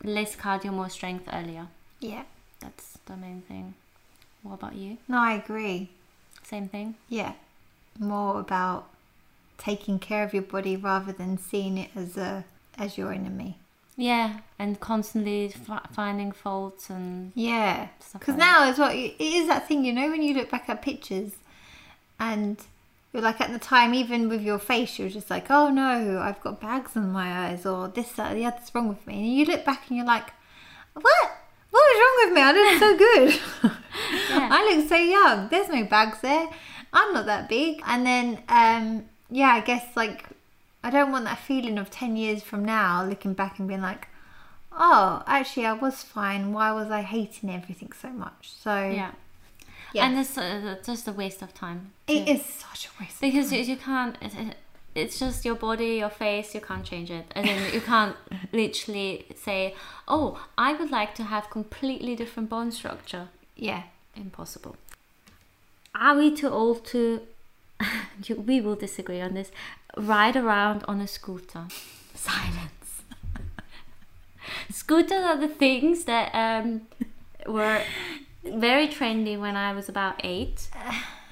less 0.03 0.37
cardio, 0.37 0.73
more 0.73 0.89
strength 0.89 1.29
earlier. 1.33 1.69
Yeah. 2.01 2.25
That's 2.61 2.99
the 3.07 3.17
main 3.17 3.43
thing. 3.43 3.75
What 4.43 4.55
about 4.55 4.75
you? 4.75 4.99
No, 5.09 5.19
I 5.19 5.35
agree. 5.35 5.91
Same 6.43 6.69
thing. 6.69 6.95
Yeah. 7.09 7.33
More 7.99 8.41
about 8.41 8.89
taking 9.59 9.99
care 9.99 10.23
of 10.23 10.33
your 10.35 10.43
body 10.43 10.77
rather 10.77 11.13
than 11.13 11.39
seeing 11.39 11.79
it 11.79 11.91
as 11.97 12.17
a 12.17 12.45
as 12.79 12.99
your 12.99 13.13
enemy. 13.13 13.59
Yeah, 13.99 14.41
and 14.59 14.79
constantly 14.79 15.55
f- 15.55 15.89
finding 15.93 16.31
faults 16.31 16.91
and 16.91 17.33
Yeah. 17.35 17.89
Because 18.13 18.29
like 18.35 18.39
now 18.39 18.69
as 18.69 18.79
well, 18.79 18.91
it 18.91 19.15
is 19.19 19.49
that 19.49 19.67
thing, 19.67 19.85
you 19.87 19.93
know, 19.93 20.11
when 20.11 20.23
you 20.23 20.35
look 20.35 20.51
back 20.51 20.69
at 20.69 20.83
pictures 20.83 21.33
and 22.21 22.59
you're 23.17 23.25
like 23.25 23.41
at 23.41 23.51
the 23.51 23.59
time, 23.59 23.95
even 23.95 24.29
with 24.29 24.43
your 24.43 24.59
face, 24.59 24.99
you're 24.99 25.09
just 25.09 25.31
like, 25.31 25.51
oh 25.51 25.71
no, 25.71 26.21
I've 26.21 26.41
got 26.43 26.61
bags 26.61 26.97
on 26.97 27.11
my 27.11 27.47
eyes 27.49 27.65
or 27.65 27.89
this, 27.89 28.13
that, 28.13 28.35
the 28.35 28.45
other's 28.45 28.75
wrong 28.75 28.89
with 28.89 29.07
me. 29.07 29.15
And 29.15 29.35
you 29.35 29.45
look 29.47 29.65
back 29.65 29.85
and 29.89 29.97
you're 29.97 30.07
like, 30.07 30.31
what? 30.93 31.31
What 31.71 31.83
was 31.83 31.99
wrong 32.01 32.29
with 32.29 32.35
me? 32.35 32.43
I 32.43 32.53
look 32.53 32.79
so 32.79 32.97
good. 32.99 33.73
Yeah. 34.29 34.49
I 34.53 34.75
look 34.77 34.89
so 34.89 34.97
young. 34.97 35.49
There's 35.49 35.69
no 35.69 35.85
bags 35.85 36.21
there. 36.21 36.49
I'm 36.93 37.15
not 37.15 37.27
that 37.27 37.49
big. 37.49 37.81
And 37.87 38.05
then, 38.07 38.43
um, 38.49 39.07
yeah, 39.31 39.49
I 39.49 39.61
guess 39.61 39.85
like 39.97 40.27
I 40.85 40.91
don't 40.91 41.11
want 41.11 41.25
that 41.25 41.39
feeling 41.39 41.79
of 41.79 41.91
10 41.91 42.17
years 42.17 42.43
from 42.43 42.65
now 42.65 43.05
looking 43.05 43.33
back 43.33 43.59
and 43.59 43.67
being 43.67 43.81
like, 43.81 44.09
oh, 44.71 45.23
actually, 45.27 45.65
I 45.67 45.73
was 45.73 46.03
fine. 46.03 46.53
Why 46.53 46.73
was 46.73 46.91
I 46.91 47.01
hating 47.03 47.51
everything 47.51 47.93
so 47.93 48.11
much? 48.11 48.53
So, 48.53 48.91
Yeah. 48.91 49.13
Yeah. 49.93 50.07
And 50.07 50.19
it's 50.19 50.37
uh, 50.37 50.77
just 50.85 51.09
a 51.09 51.13
waste 51.13 51.43
of 51.43 51.55
time. 51.55 51.93
it 52.09 52.27
too. 52.27 52.33
is 52.33 52.45
such 52.45 52.87
a 52.87 52.91
waste. 53.01 53.15
of 53.17 53.21
because 53.21 53.51
time. 53.51 53.59
you, 53.59 53.65
you 53.65 53.77
can't. 53.77 54.17
It, 54.21 54.35
it- 54.35 54.57
it's 54.95 55.19
just 55.19 55.45
your 55.45 55.57
body, 55.57 55.97
your 55.99 56.09
face. 56.09 56.55
You 56.55 56.63
can't 56.63 56.83
change 56.83 57.11
it, 57.11 57.27
and 57.35 57.47
then 57.47 57.71
you 57.75 57.83
can't 57.83 58.17
literally 58.53 59.27
say, 59.37 59.75
"Oh, 60.09 60.43
I 60.57 60.73
would 60.73 60.91
like 60.91 61.15
to 61.17 61.25
have 61.25 61.51
completely 61.51 62.17
different 62.17 62.49
bone 62.49 62.73
structure." 62.73 63.29
yeah. 63.57 63.83
Impossible. 64.15 64.77
Are 65.95 66.17
we 66.17 66.35
too 66.35 66.49
old 66.49 66.87
to? 66.87 67.21
you- 68.25 68.37
we 68.41 68.63
will 68.63 68.75
disagree 68.77 69.21
on 69.21 69.35
this. 69.35 69.51
Ride 69.99 70.37
around 70.37 70.83
on 70.89 71.03
a 71.03 71.07
scooter. 71.07 71.67
Silence. 72.15 73.03
Scooters 74.71 75.25
are 75.25 75.37
the 75.37 75.49
things 75.49 76.05
that 76.05 76.35
um, 76.35 76.83
were 77.47 77.83
very 78.55 78.89
trendy 78.89 79.39
when 79.39 79.57
I 79.57 79.73
was 79.73 79.89
about 79.89 80.21
eight. 80.25 80.69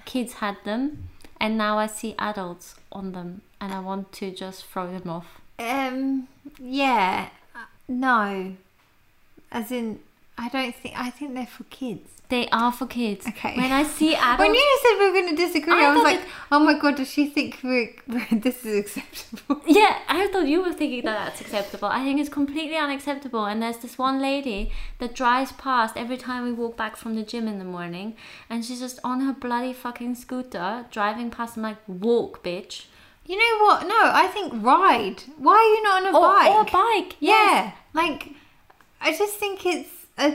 Kids 0.04 0.35
had 0.35 0.56
them, 0.64 1.09
and 1.40 1.56
now 1.56 1.78
I 1.78 1.87
see 1.87 2.14
adults 2.18 2.75
on 2.92 3.12
them, 3.12 3.40
and 3.61 3.73
I 3.73 3.80
want 3.80 4.12
to 4.14 4.30
just 4.30 4.64
throw 4.66 4.87
them 4.87 5.09
off. 5.09 5.40
Um, 5.59 6.28
yeah. 6.59 7.28
Uh, 7.54 7.61
No. 7.88 8.56
As 9.50 9.71
in, 9.71 10.00
I 10.37 10.49
don't 10.49 10.75
think, 10.75 10.99
I 10.99 11.11
think 11.11 11.35
they're 11.35 11.47
for 11.47 11.64
kids. 11.64 12.11
They 12.35 12.49
are 12.61 12.73
for 12.79 12.87
kids. 12.87 13.26
Okay. 13.29 13.55
When 13.57 13.71
I 13.81 13.85
see 13.85 14.14
adults, 14.26 14.41
When 14.41 14.55
you 14.55 14.79
said 14.83 14.95
we 14.99 15.07
were 15.07 15.17
going 15.19 15.37
to 15.37 15.41
disagree, 15.47 15.73
I 15.75 15.91
I, 15.91 15.95
was 15.95 16.03
like, 16.11 16.23
oh 16.50 16.59
my 16.69 16.75
god, 16.83 16.97
does 16.97 17.11
she 17.14 17.25
think 17.37 17.61
we're, 17.62 17.91
we're, 18.09 18.26
this 18.47 18.64
is 18.64 18.75
acceptable? 18.83 19.61
Yeah, 19.81 19.93
I 20.09 20.26
thought 20.31 20.49
you 20.49 20.61
were 20.64 20.73
thinking 20.81 21.03
that 21.05 21.17
that's 21.25 21.41
acceptable. 21.41 21.88
I 21.99 22.00
think 22.05 22.19
it's 22.21 22.29
completely 22.41 22.76
unacceptable. 22.87 23.45
And 23.50 23.62
there's 23.62 23.79
this 23.85 23.97
one 23.99 24.19
lady 24.31 24.61
that 25.00 25.14
drives 25.14 25.53
past 25.53 25.97
every 25.97 26.17
time 26.17 26.43
we 26.45 26.53
walk 26.53 26.76
back 26.76 26.97
from 26.97 27.14
the 27.14 27.23
gym 27.23 27.47
in 27.53 27.59
the 27.61 27.64
morning, 27.76 28.17
and 28.50 28.64
she's 28.64 28.81
just 28.81 28.99
on 29.05 29.21
her 29.26 29.33
bloody 29.33 29.73
fucking 29.73 30.14
scooter 30.17 30.87
driving 30.91 31.31
past. 31.31 31.57
I'm 31.57 31.62
like, 31.62 31.79
walk, 31.87 32.43
bitch. 32.43 32.87
You 33.26 33.37
know 33.43 33.64
what? 33.64 33.79
No, 33.95 34.00
I 34.23 34.26
think 34.35 34.53
ride. 34.73 35.23
Why 35.38 35.57
are 35.62 35.71
you 35.75 35.83
not 35.88 35.97
on 35.99 36.07
a 36.11 36.19
Or, 36.19 36.29
bike? 36.35 36.55
or 36.57 36.64
bike. 36.83 37.17
Yeah, 37.21 37.73
like 37.93 38.21
I 39.00 39.17
just 39.23 39.35
think 39.43 39.65
it's 39.65 39.95
a 40.19 40.28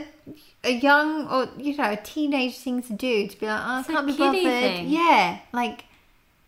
a 0.64 0.70
young 0.72 1.26
or 1.28 1.48
you 1.58 1.76
know 1.76 1.90
a 1.92 1.96
teenage 1.96 2.58
thing 2.58 2.82
to 2.82 2.92
do 2.92 3.26
to 3.28 3.40
be 3.40 3.46
like, 3.46 3.60
oh, 3.60 3.70
I 3.70 3.78
It's 3.80 3.88
can't 3.88 4.06
be 4.06 4.16
bothered. 4.16 4.42
thing. 4.42 4.88
Yeah, 4.88 5.38
like 5.52 5.84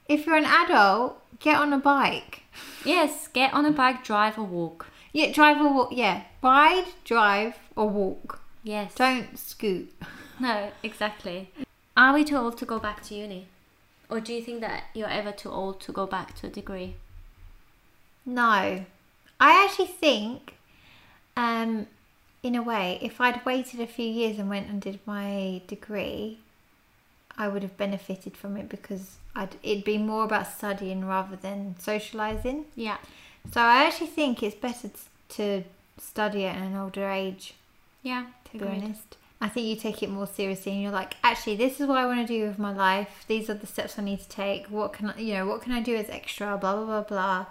if 0.09 0.27
you're 0.27 0.37
an 0.37 0.45
adult, 0.45 1.21
get 1.41 1.57
on 1.59 1.73
a 1.73 1.79
bike. 1.79 2.43
Yes. 2.85 3.29
Get 3.29 3.55
on 3.55 3.65
a 3.65 3.71
bike, 3.73 4.05
drive 4.05 4.37
or 4.39 4.45
walk. 4.45 4.87
Yeah, 5.13 5.33
drive 5.33 5.59
or 5.61 5.73
walk. 5.73 5.89
Yeah, 5.93 6.23
ride, 6.43 6.87
drive 7.05 7.55
or 7.77 7.89
walk. 7.89 8.41
Yes. 8.63 8.95
Don't 8.95 9.39
scoot. 9.39 9.93
No, 10.41 10.73
exactly. 10.83 11.51
Are 11.97 12.13
we 12.15 12.25
too 12.25 12.37
old 12.37 12.59
to 12.59 12.65
go 12.65 12.81
back 12.81 13.03
to 13.05 13.15
uni? 13.15 13.47
Or 14.11 14.19
do 14.19 14.33
you 14.35 14.43
think 14.43 14.61
that 14.63 14.85
you're 14.93 15.09
ever 15.09 15.31
too 15.31 15.51
old 15.51 15.81
to 15.83 15.93
go 15.93 16.05
back 16.05 16.35
to 16.41 16.49
a 16.49 16.51
degree? 16.51 16.97
No, 18.27 18.85
I 19.41 19.65
actually 19.65 19.87
think, 19.87 20.55
um, 21.37 21.87
in 22.43 22.55
a 22.55 22.63
way, 22.63 22.99
if 23.01 23.21
I'd 23.21 23.45
waited 23.45 23.81
a 23.81 23.87
few 23.87 24.07
years 24.07 24.39
and 24.39 24.49
went 24.49 24.69
and 24.69 24.81
did 24.81 24.99
my 25.07 25.63
degree, 25.67 26.39
I 27.39 27.49
would 27.49 27.63
have 27.63 27.77
benefited 27.77 28.37
from 28.37 28.57
it 28.57 28.69
because 28.69 29.17
I'd 29.35 29.57
it'd 29.63 29.85
be 29.85 29.99
more 29.99 30.25
about 30.25 30.49
studying 30.49 31.07
rather 31.07 31.37
than 31.37 31.77
socializing. 31.79 32.67
Yeah. 32.75 32.99
So 33.53 33.61
I 33.61 33.85
actually 33.85 34.09
think 34.09 34.43
it's 34.43 34.55
better 34.55 34.91
to 35.31 35.65
study 35.99 36.45
at 36.45 36.57
an 36.57 36.77
older 36.77 37.09
age. 37.09 37.55
Yeah. 38.03 38.27
To 38.51 38.59
be 38.59 38.65
honest, 38.65 39.17
I 39.41 39.49
think 39.49 39.67
you 39.67 39.77
take 39.77 40.03
it 40.03 40.11
more 40.11 40.27
seriously, 40.27 40.73
and 40.73 40.83
you're 40.83 40.93
like, 40.93 41.15
actually, 41.25 41.57
this 41.57 41.81
is 41.81 41.87
what 41.87 41.99
I 41.99 42.07
want 42.07 42.27
to 42.27 42.27
do 42.27 42.47
with 42.47 42.59
my 42.59 42.73
life. 42.73 43.25
These 43.29 43.49
are 43.49 43.55
the 43.55 43.67
steps 43.67 43.99
I 43.99 44.03
need 44.03 44.21
to 44.21 44.29
take. 44.29 44.67
What 44.67 44.93
can 44.93 45.11
I, 45.11 45.19
you 45.19 45.35
know, 45.35 45.47
what 45.47 45.63
can 45.63 45.73
I 45.73 45.81
do 45.81 45.97
as 45.97 46.11
extra? 46.11 46.59
Blah 46.59 46.77
blah 46.77 46.85
blah 46.85 47.03
blah. 47.03 47.47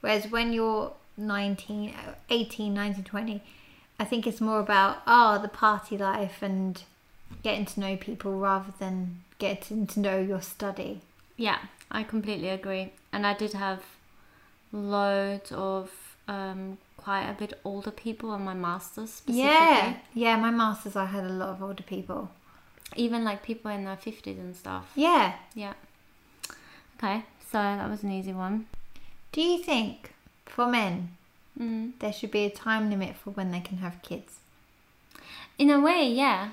Whereas 0.00 0.30
when 0.30 0.52
you're 0.52 0.92
19, 1.18 1.94
18, 2.30 2.74
19, 2.74 3.04
20, 3.04 3.42
I 4.00 4.04
think 4.04 4.26
it's 4.26 4.40
more 4.40 4.60
about 4.60 5.02
oh 5.06 5.38
the 5.40 5.48
party 5.48 5.98
life 5.98 6.38
and 6.42 6.82
getting 7.42 7.66
to 7.66 7.80
know 7.80 7.96
people 7.96 8.32
rather 8.38 8.72
than 8.78 9.22
getting 9.38 9.86
to 9.88 10.00
know 10.00 10.18
your 10.18 10.40
study. 10.40 11.02
Yeah, 11.36 11.58
I 11.90 12.02
completely 12.02 12.48
agree. 12.48 12.92
And 13.12 13.26
I 13.26 13.34
did 13.34 13.52
have 13.52 13.82
loads 14.72 15.52
of 15.52 16.16
um, 16.28 16.78
quite 16.96 17.28
a 17.28 17.34
bit 17.34 17.60
older 17.62 17.90
people 17.90 18.30
on 18.30 18.42
my 18.42 18.54
master's 18.54 19.10
specifically. 19.10 19.46
Yeah, 19.46 19.96
yeah. 20.14 20.36
My 20.36 20.50
masters, 20.50 20.96
I 20.96 21.04
had 21.04 21.24
a 21.24 21.28
lot 21.28 21.50
of 21.50 21.62
older 21.62 21.82
people. 21.82 22.30
Even 22.96 23.22
like 23.22 23.42
people 23.42 23.70
in 23.70 23.84
their 23.84 23.96
50s 23.96 24.38
and 24.38 24.56
stuff. 24.56 24.90
Yeah. 24.96 25.34
Yeah. 25.54 25.74
Okay, 26.96 27.24
so 27.50 27.58
that 27.58 27.88
was 27.88 28.02
an 28.02 28.12
easy 28.12 28.32
one. 28.32 28.66
Do 29.32 29.42
you 29.42 29.62
think 29.62 30.12
for 30.46 30.66
men 30.66 31.16
Mm. 31.60 31.92
there 31.98 32.12
should 32.12 32.30
be 32.30 32.44
a 32.46 32.50
time 32.50 32.88
limit 32.90 33.16
for 33.16 33.30
when 33.30 33.50
they 33.50 33.60
can 33.60 33.78
have 33.78 34.00
kids? 34.02 34.38
In 35.58 35.68
a 35.70 35.78
way, 35.78 36.08
yeah. 36.08 36.50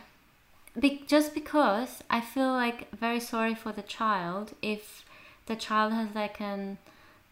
Be- 0.78 1.04
just 1.08 1.34
because 1.34 2.04
I 2.10 2.20
feel 2.22 2.52
like 2.52 2.92
very 2.92 3.20
sorry 3.20 3.56
for 3.56 3.72
the 3.72 3.82
child 3.82 4.54
if 4.62 5.06
the 5.46 5.56
child 5.56 5.94
has 5.94 6.10
like 6.14 6.40
an 6.42 6.78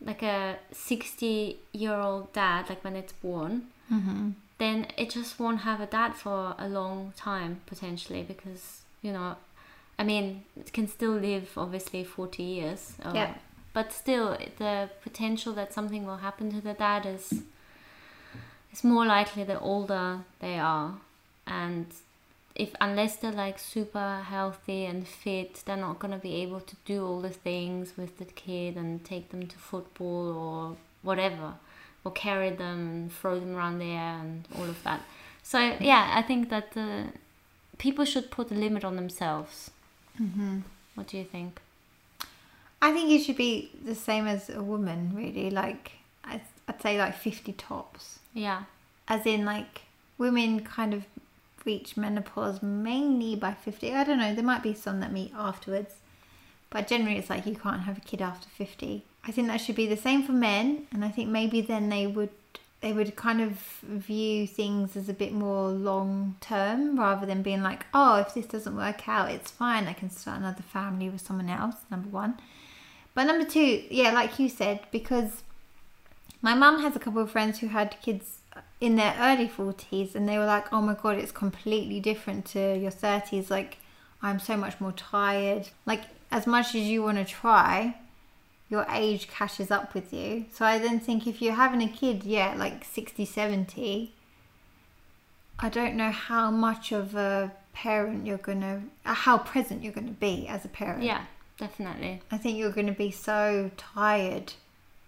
like 0.02 0.24
a 0.24 0.58
60 0.72 1.58
year 1.74 1.94
old 1.96 2.32
dad 2.34 2.70
like 2.70 2.84
when 2.84 2.96
it's 2.96 3.14
born 3.14 3.68
Mm-hmm. 3.92 4.30
then 4.58 4.88
it 4.98 5.12
just 5.12 5.40
won't 5.40 5.60
have 5.62 5.80
a 5.80 5.86
dad 5.86 6.16
for 6.16 6.56
a 6.58 6.68
long 6.68 7.14
time 7.16 7.62
potentially 7.68 8.24
because 8.24 8.82
you 9.04 9.12
know 9.14 9.36
i 10.00 10.04
mean 10.04 10.44
it 10.60 10.74
can 10.74 10.88
still 10.88 11.12
live 11.12 11.52
obviously 11.56 12.04
40 12.04 12.42
years 12.42 12.94
uh, 13.04 13.12
Yeah. 13.14 13.36
but 13.74 13.94
still 13.94 14.36
the 14.58 14.90
potential 15.04 15.54
that 15.54 15.72
something 15.72 16.04
will 16.08 16.18
happen 16.18 16.52
to 16.52 16.62
the 16.62 16.74
dad 16.74 17.06
is 17.06 17.44
is 18.76 18.84
more 18.84 19.06
likely 19.06 19.44
the 19.44 19.60
older 19.60 20.20
they 20.40 20.58
are 20.60 20.96
and 21.48 21.86
if 22.56 22.74
unless 22.80 23.18
they're 23.18 23.32
like 23.32 23.60
super 23.60 24.24
healthy 24.28 24.86
and 24.86 25.08
fit 25.08 25.62
they're 25.66 25.78
not 25.78 26.00
going 26.00 26.12
to 26.12 26.18
be 26.20 26.36
able 26.36 26.60
to 26.60 26.76
do 26.86 27.06
all 27.06 27.22
the 27.22 27.30
things 27.30 27.94
with 27.98 28.18
the 28.18 28.26
kid 28.26 28.76
and 28.76 29.04
take 29.06 29.30
them 29.30 29.46
to 29.48 29.58
football 29.58 30.26
or 30.38 30.78
whatever 31.04 31.54
or 32.04 32.12
carry 32.12 32.50
them 32.50 32.80
and 32.88 33.12
throw 33.12 33.40
them 33.40 33.56
around 33.56 33.80
the 33.80 33.92
air 33.92 34.20
and 34.20 34.48
all 34.58 34.66
of 34.66 34.82
that 34.84 35.02
so 35.44 35.60
yeah 35.80 36.12
i 36.16 36.22
think 36.22 36.50
that 36.50 36.70
uh, 36.76 37.04
people 37.78 38.06
should 38.06 38.30
put 38.32 38.52
a 38.52 38.56
limit 38.56 38.84
on 38.84 38.96
themselves 38.96 39.72
Mm-hmm. 40.18 40.60
what 40.96 41.08
do 41.08 41.18
you 41.18 41.26
think 41.26 41.60
I 42.82 42.92
think 42.92 43.10
it 43.10 43.24
should 43.24 43.38
be 43.38 43.72
the 43.84 43.96
same 43.96 44.28
as 44.28 44.50
a 44.50 44.62
woman, 44.62 45.12
really. 45.16 45.50
Like, 45.50 45.94
I'd, 46.24 46.42
I'd 46.68 46.82
say 46.82 47.00
like 47.00 47.16
50 47.18 47.54
tops. 47.54 48.20
Yeah 48.36 48.65
As 49.08 49.26
in, 49.26 49.45
like, 49.45 49.82
women 50.19 50.60
kind 50.60 50.93
of 50.93 51.06
reach 51.65 51.98
menopause 51.98 52.62
mainly 52.62 53.36
by 53.36 53.54
50. 53.54 53.91
I 53.93 54.04
don't 54.04 54.19
know, 54.19 54.36
there 54.36 54.43
might 54.43 54.62
be 54.62 54.74
some 54.76 55.00
that 55.00 55.12
meet 55.12 55.32
afterwards. 55.36 55.95
But 56.69 56.88
generally, 56.88 57.17
it's 57.17 57.30
like 57.30 57.45
you 57.45 57.56
can't 57.56 57.82
have 57.82 57.98
a 57.98 58.02
kid 58.02 58.21
after 58.21 58.50
50. 58.50 59.04
I 59.24 59.32
think 59.32 59.48
that 59.48 59.62
should 59.62 59.76
be 59.76 59.88
the 59.88 59.98
same 59.98 60.24
for 60.24 60.34
men. 60.34 60.88
And 60.91 61.04
I 61.06 61.10
think 61.10 61.30
maybe 61.30 61.62
then 61.62 61.89
they 61.89 62.06
would. 62.06 62.30
They 62.82 62.91
would 62.93 63.15
kind 63.15 63.41
of 63.41 63.54
view 63.82 64.45
things 64.45 64.95
as 64.95 65.10
a 65.10 65.13
bit 65.13 65.32
more 65.32 65.69
long 65.69 66.36
term 66.39 67.00
rather 67.00 67.26
than 67.26 67.41
being 67.41 67.63
like, 67.63 67.86
oh, 67.95 68.17
if 68.17 68.36
this 68.36 68.45
doesn't 68.45 68.76
work 68.76 69.08
out, 69.08 69.32
it's 69.32 69.50
fine. 69.50 69.88
I 69.88 69.93
can 69.93 70.12
start 70.12 70.39
another 70.39 70.62
family 70.62 71.10
with 71.10 71.21
someone 71.21 71.50
else. 71.50 71.78
Number 71.89 72.10
one. 72.10 72.38
But 73.15 73.24
number 73.24 73.45
two, 73.45 73.84
yeah, 73.89 74.12
like 74.12 74.38
you 74.38 74.50
said, 74.50 74.82
because 74.91 75.41
My 76.46 76.54
mum 76.54 76.80
has 76.84 76.96
a 76.96 77.00
couple 77.00 77.24
of 77.24 77.32
friends 77.32 77.58
who 77.58 77.70
had 77.70 78.00
kids 78.04 78.38
in 78.80 78.98
their 78.98 79.16
early 79.20 79.48
40s 79.48 80.14
and 80.14 80.30
they 80.30 80.38
were 80.38 80.46
like, 80.46 80.72
oh 80.72 80.80
my 80.80 80.94
god, 80.94 81.18
it's 81.18 81.32
completely 81.32 82.00
different 82.00 82.46
to 82.54 82.78
your 82.78 82.92
30s. 82.92 83.50
Like, 83.50 83.80
I'm 84.22 84.40
so 84.40 84.56
much 84.56 84.80
more 84.80 84.92
tired. 84.92 85.70
Like, 85.88 86.02
as 86.30 86.46
much 86.46 86.76
as 86.76 86.84
you 86.84 87.02
want 87.02 87.18
to 87.18 87.26
try, 87.26 87.96
your 88.70 88.86
age 88.92 89.28
catches 89.28 89.72
up 89.72 89.96
with 89.96 90.14
you. 90.14 90.46
So 90.54 90.66
I 90.66 90.78
then 90.78 91.00
think 91.00 91.26
if 91.26 91.42
you're 91.42 91.56
having 91.56 91.82
a 91.82 91.90
kid, 91.90 92.24
yeah, 92.24 92.54
like 92.56 92.86
60, 92.86 93.26
70, 93.26 94.14
I 95.58 95.70
don't 95.70 95.96
know 95.96 96.12
how 96.12 96.52
much 96.52 96.92
of 96.92 97.16
a 97.16 97.54
parent 97.74 98.28
you're 98.28 98.38
going 98.38 98.62
to, 98.62 98.82
uh, 99.04 99.16
how 99.16 99.40
present 99.40 99.84
you're 99.84 99.94
going 99.94 100.10
to 100.10 100.14
be 100.14 100.48
as 100.48 100.64
a 100.64 100.68
parent. 100.68 101.02
Yeah, 101.02 101.26
definitely. 101.58 102.22
I 102.30 102.38
think 102.38 102.60
you're 102.60 102.70
going 102.70 102.86
to 102.86 102.94
be 102.94 103.10
so 103.10 103.72
tired 103.78 104.54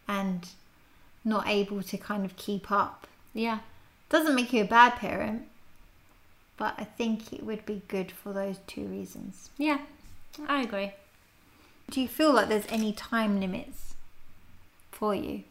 and 0.08 0.50
not 1.28 1.48
able 1.48 1.84
to 1.84 1.98
kind 1.98 2.26
of 2.26 2.36
keep 2.38 2.72
up. 2.72 3.06
Yeah. 3.34 3.60
Doesn't 4.10 4.36
make 4.36 4.54
you 4.54 4.62
a 4.64 4.66
bad 4.68 4.96
parent, 4.96 5.44
but 6.58 6.74
I 6.78 6.86
think 6.86 7.34
it 7.34 7.44
would 7.44 7.66
be 7.66 7.82
good 7.88 8.12
for 8.12 8.32
those 8.34 8.60
two 8.66 8.86
reasons. 8.86 9.50
Yeah, 9.58 9.80
I 10.48 10.62
agree. 10.62 10.94
Do 11.92 12.02
you 12.02 12.08
feel 12.08 12.34
like 12.34 12.48
there's 12.50 12.66
any 12.70 12.94
time 12.94 13.40
limits 13.40 13.94
for 14.92 15.14
you? 15.14 15.44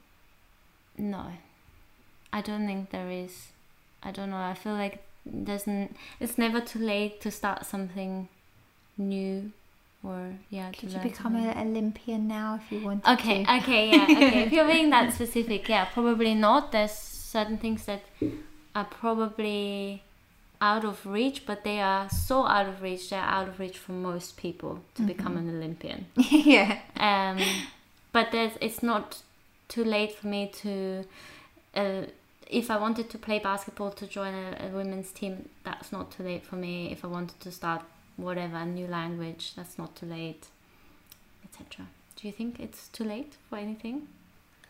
No, 0.99 1.27
I 2.33 2.41
don't 2.41 2.67
think 2.67 2.91
there 2.91 3.11
is. 3.11 3.49
I 4.03 4.11
don't 4.11 4.31
know. 4.31 4.39
I 4.39 4.55
feel 4.55 4.73
like 4.73 5.03
there's 5.27 5.69
n- 5.69 5.95
it's 6.21 6.39
never 6.39 6.61
too 6.61 6.79
late 6.79 7.21
to 7.23 7.31
start 7.31 7.67
something 7.67 8.29
new, 8.97 9.53
or 10.03 10.35
yeah. 10.51 10.71
Could 10.73 10.91
to 10.91 10.97
you 10.97 11.03
become 11.03 11.37
an 11.37 11.69
Olympian 11.69 12.29
now 12.29 12.61
if 12.63 12.71
you 12.73 12.85
wanted 12.85 13.07
Okay, 13.13 13.45
to? 13.45 13.57
okay, 13.59 13.91
yeah, 13.91 14.03
okay. 14.05 14.43
if 14.45 14.53
you're 14.53 14.67
being 14.67 14.91
that 14.91 15.13
specific, 15.19 15.69
yeah, 15.69 15.85
probably 15.87 16.35
not. 16.35 16.73
There's 16.73 16.93
certain 16.93 17.59
things 17.59 17.85
that 17.87 18.03
are 18.75 18.85
probably 18.85 20.03
out 20.61 20.85
of 20.85 21.05
reach, 21.05 21.45
but 21.47 21.65
they 21.65 21.81
are 21.81 22.09
so 22.09 22.47
out 22.47 22.67
of 22.69 22.83
reach. 22.83 23.11
They're 23.11 23.21
out 23.21 23.49
of 23.49 23.59
reach 23.59 23.79
for 23.79 23.93
most 23.93 24.37
people 24.37 24.81
to 24.95 25.03
become 25.03 25.37
an 25.37 25.49
Olympian. 25.51 26.07
yeah. 26.17 26.79
Um, 26.97 27.39
but 28.13 28.33
there's, 28.33 28.53
it's 28.61 28.83
not 28.83 29.23
too 29.69 29.85
late 29.85 30.13
for 30.15 30.27
me 30.29 30.51
to. 30.63 31.05
Uh, 31.75 32.03
if 32.49 32.71
I 32.71 32.79
wanted 32.79 33.11
to 33.11 33.19
play 33.19 33.39
basketball 33.41 33.91
to 33.91 34.07
join 34.07 34.33
a, 34.33 34.67
a 34.67 34.69
women's 34.69 35.11
team, 35.11 35.49
that's 35.65 35.91
not 35.93 36.13
too 36.13 36.23
late 36.23 36.47
for 36.47 36.57
me. 36.57 36.93
If 36.93 37.05
I 37.05 37.09
wanted 37.09 37.41
to 37.41 37.51
start 37.51 37.83
whatever 38.17 38.65
new 38.65 38.87
language, 38.87 39.53
that's 39.55 39.79
not 39.79 39.97
too 39.97 40.07
late, 40.07 40.47
etc. 41.45 41.87
Do 42.17 42.27
you 42.27 42.33
think 42.33 42.61
it's 42.61 42.89
too 42.89 43.05
late 43.05 43.35
for 43.49 43.59
anything? 43.59 44.09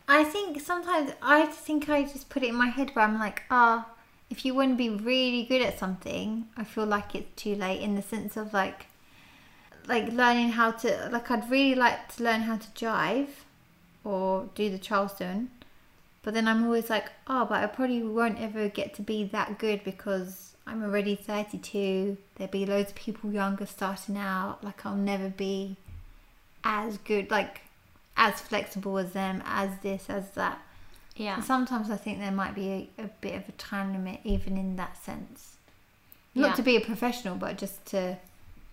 I 0.07 0.23
think 0.23 0.61
sometimes 0.61 1.11
I 1.21 1.45
think 1.45 1.89
I 1.89 2.03
just 2.03 2.29
put 2.29 2.43
it 2.43 2.49
in 2.49 2.55
my 2.55 2.67
head 2.67 2.91
where 2.93 3.05
I'm 3.05 3.19
like, 3.19 3.43
ah, 3.51 3.87
if 4.29 4.45
you 4.45 4.53
want 4.53 4.71
to 4.71 4.75
be 4.75 4.89
really 4.89 5.43
good 5.43 5.61
at 5.61 5.79
something, 5.79 6.47
I 6.55 6.63
feel 6.63 6.85
like 6.85 7.15
it's 7.15 7.41
too 7.41 7.55
late 7.55 7.81
in 7.81 7.95
the 7.95 8.01
sense 8.01 8.37
of 8.37 8.53
like, 8.53 8.87
like 9.87 10.11
learning 10.11 10.49
how 10.49 10.71
to 10.71 11.09
like 11.11 11.29
I'd 11.31 11.49
really 11.49 11.75
like 11.75 12.15
to 12.15 12.23
learn 12.23 12.41
how 12.41 12.57
to 12.57 12.67
jive, 12.69 13.29
or 14.03 14.49
do 14.55 14.69
the 14.69 14.77
Charleston, 14.77 15.49
but 16.23 16.33
then 16.33 16.47
I'm 16.47 16.65
always 16.65 16.89
like, 16.89 17.11
oh, 17.27 17.45
but 17.45 17.63
I 17.63 17.67
probably 17.67 18.03
won't 18.03 18.39
ever 18.39 18.69
get 18.69 18.93
to 18.95 19.01
be 19.01 19.23
that 19.25 19.59
good 19.59 19.83
because 19.83 20.55
I'm 20.67 20.83
already 20.83 21.15
32. 21.15 22.17
There'll 22.35 22.51
be 22.51 22.65
loads 22.65 22.89
of 22.89 22.95
people 22.95 23.31
younger 23.31 23.65
starting 23.65 24.17
out. 24.17 24.63
Like 24.63 24.85
I'll 24.85 24.95
never 24.95 25.29
be 25.29 25.77
as 26.63 26.97
good, 26.97 27.31
like 27.31 27.61
as 28.17 28.41
flexible 28.41 28.97
as 28.97 29.13
them, 29.13 29.41
as 29.45 29.69
this, 29.81 30.09
as 30.09 30.31
that. 30.31 30.59
Yeah. 31.15 31.37
So 31.37 31.43
sometimes 31.43 31.89
I 31.89 31.95
think 31.95 32.19
there 32.19 32.31
might 32.31 32.53
be 32.53 32.89
a, 32.97 33.03
a 33.03 33.09
bit 33.21 33.35
of 33.35 33.47
a 33.47 33.53
time 33.53 33.93
limit, 33.93 34.19
even 34.25 34.57
in 34.57 34.75
that 34.75 35.01
sense. 35.03 35.55
Not 36.35 36.49
Yeah. 36.49 36.55
to 36.55 36.61
be 36.61 36.75
a 36.75 36.81
professional, 36.81 37.35
but 37.35 37.57
just 37.57 37.85
to 37.87 38.17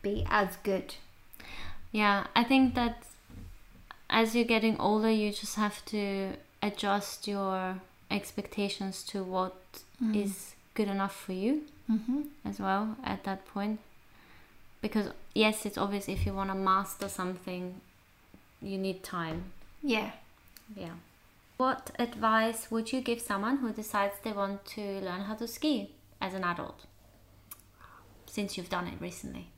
be 0.03 0.27
as 0.29 0.57
good. 0.65 0.97
Yeah, 1.93 2.27
I 2.35 2.43
think 2.43 2.75
that 2.75 3.05
as 4.11 4.35
you're 4.35 4.45
getting 4.45 4.79
older, 4.81 5.11
you 5.11 5.33
just 5.33 5.55
have 5.55 5.85
to 5.87 6.33
adjust 6.61 7.29
your 7.29 7.81
expectations 8.11 9.05
to 9.05 9.23
what 9.23 9.55
mm. 10.03 10.17
is 10.17 10.55
good 10.75 10.89
enough 10.89 11.15
for 11.15 11.33
you 11.33 11.63
Mm-hmm. 11.91 12.23
as 12.45 12.59
well 12.59 12.97
at 13.05 13.25
that 13.25 13.47
point. 13.47 13.79
Because, 14.81 15.11
yes, 15.35 15.67
it's 15.67 15.79
obvious 15.79 16.09
if 16.09 16.25
you 16.27 16.33
want 16.33 16.51
to 16.51 16.55
master 16.55 17.09
something, 17.09 17.81
you 18.63 18.79
need 18.79 19.03
time. 19.03 19.53
Yeah. 19.83 20.13
Yeah. 20.75 20.93
What 21.57 21.91
advice 21.99 22.71
would 22.71 22.93
you 22.93 23.01
give 23.01 23.21
someone 23.21 23.59
who 23.59 23.73
decides 23.73 24.15
they 24.23 24.33
want 24.33 24.65
to 24.67 24.81
learn 24.81 25.23
how 25.23 25.35
to 25.35 25.47
ski 25.47 25.91
as 26.21 26.35
an 26.35 26.43
adult? 26.43 26.87
Since 28.27 28.57
you've 28.57 28.71
done 28.71 28.89
it 28.89 28.95
recently. 29.01 29.49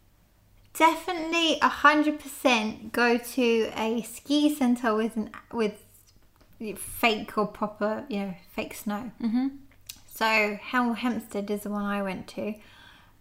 Definitely 0.75 1.59
a 1.63 1.69
hundred 1.69 2.21
percent 2.21 2.93
go 2.93 3.17
to 3.17 3.73
a 3.75 4.03
ski 4.03 4.55
center 4.55 4.95
with 4.95 5.17
an 5.17 5.31
with 5.51 5.83
fake 6.77 7.39
or 7.39 7.47
proper, 7.47 8.05
you 8.09 8.19
know, 8.19 8.35
fake 8.55 8.75
snow. 8.75 9.11
Mm-hmm. 9.23 9.49
So 10.17 10.59
Hemel 10.71 10.97
Hempstead 10.97 11.51
is 11.51 11.65
the 11.65 11.69
one 11.71 11.85
I 11.85 12.01
went 12.01 12.27
to. 12.29 12.55